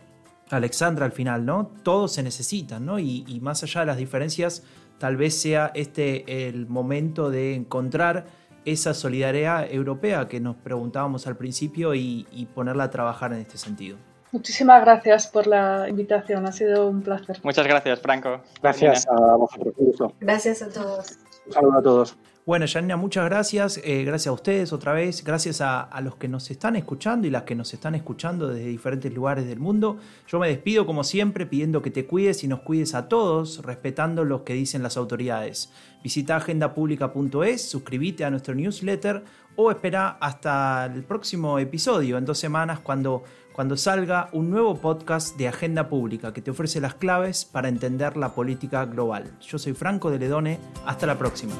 Alexandra 0.53 1.07
al 1.07 1.13
final, 1.13 1.45
¿no? 1.45 1.73
Todos 1.83 2.13
se 2.13 2.23
necesitan, 2.23 2.87
¿no? 2.87 2.99
Y, 2.99 3.39
más 3.43 3.63
allá 3.63 3.81
de 3.81 3.87
las 3.87 3.97
diferencias, 3.97 4.63
tal 4.99 5.17
vez 5.17 5.41
sea 5.41 5.73
este 5.75 6.49
el 6.49 6.67
momento 6.67 7.31
de 7.31 7.55
encontrar 7.55 8.27
esa 8.65 8.95
solidaridad 8.95 9.71
europea 9.73 10.29
que 10.29 10.39
nos 10.39 10.57
preguntábamos 10.57 11.27
al 11.27 11.37
principio 11.37 11.95
y 11.95 12.49
ponerla 12.55 12.85
a 12.85 12.91
trabajar 12.91 13.33
en 13.33 13.41
este 13.41 13.59
sentido. 13.59 13.97
Muchísimas 14.33 14.81
gracias 14.81 15.27
por 15.27 15.47
la 15.47 15.87
invitación, 15.91 16.47
ha 16.47 16.53
sido 16.53 16.89
un 16.89 17.03
placer. 17.03 17.39
Muchas 17.43 17.67
gracias, 17.67 18.01
Franco. 18.01 18.41
Gracias 18.63 19.07
a 19.07 19.37
vosotros. 19.37 20.15
Gracias 20.21 20.63
a 20.63 20.71
todos. 20.71 21.19
Un 21.47 21.53
saludo 21.53 21.79
a 21.79 21.83
todos. 21.83 22.17
Bueno, 22.45 22.67
Janina, 22.69 22.97
muchas 22.97 23.25
gracias. 23.27 23.81
Eh, 23.85 24.03
gracias 24.03 24.27
a 24.27 24.33
ustedes 24.33 24.73
otra 24.73 24.93
vez. 24.93 25.23
Gracias 25.23 25.61
a, 25.61 25.89
los 26.03 26.17
que 26.17 26.27
nos 26.27 26.51
están 26.51 26.75
escuchando 26.75 27.29
y 27.29 27.31
las 27.31 27.45
que 27.45 27.55
nos 27.55 27.73
están 27.73 27.95
escuchando 27.95 28.49
desde 28.49 28.67
diferentes 28.67 29.15
lugares 29.15 29.47
del 29.47 29.61
mundo. 29.61 29.99
Yo 30.27 30.41
me 30.41 30.49
despido 30.49 30.85
como 30.85 31.05
siempre 31.05 31.47
pidiendo 31.47 31.83
que 31.83 31.93
te 31.93 32.05
cuides 32.05 32.43
y 32.43 32.49
nos 32.49 32.61
cuides 32.63 32.97
a 32.97 33.07
todos, 33.09 33.63
respetando 33.63 34.25
lo 34.25 34.43
que 34.43 34.55
dicen 34.55 34.83
las 34.83 34.97
autoridades. 34.97 35.73
Visita 36.03 36.35
agendapublica.es, 36.35 37.71
suscríbete 37.71 38.25
a 38.25 38.31
nuestro 38.31 38.57
newsletter 38.57 39.23
o 39.55 39.71
espera 39.71 40.17
hasta 40.21 40.87
el 40.87 41.05
próximo 41.05 41.61
episodio 41.61 42.19
en 42.19 42.25
dos 42.25 42.39
semanas 42.39 42.81
cuando 42.81 43.23
cuando 43.53 43.77
salga 43.77 44.31
un 44.33 44.49
nuevo 44.49 44.81
podcast 44.81 45.37
de 45.37 45.47
Agenda 45.47 45.91
Pública 45.91 46.33
que 46.33 46.41
te 46.41 46.51
ofrece 46.51 46.81
las 46.81 46.95
claves 46.95 47.45
para 47.45 47.69
entender 47.69 48.17
la 48.17 48.35
política 48.35 48.87
global. 48.87 49.37
Yo 49.43 49.59
soy 49.59 49.75
Franco 49.75 50.11
de 50.11 50.19
Ledone, 50.19 50.59
hasta 50.87 51.07
la 51.07 51.19
próxima. 51.19 51.53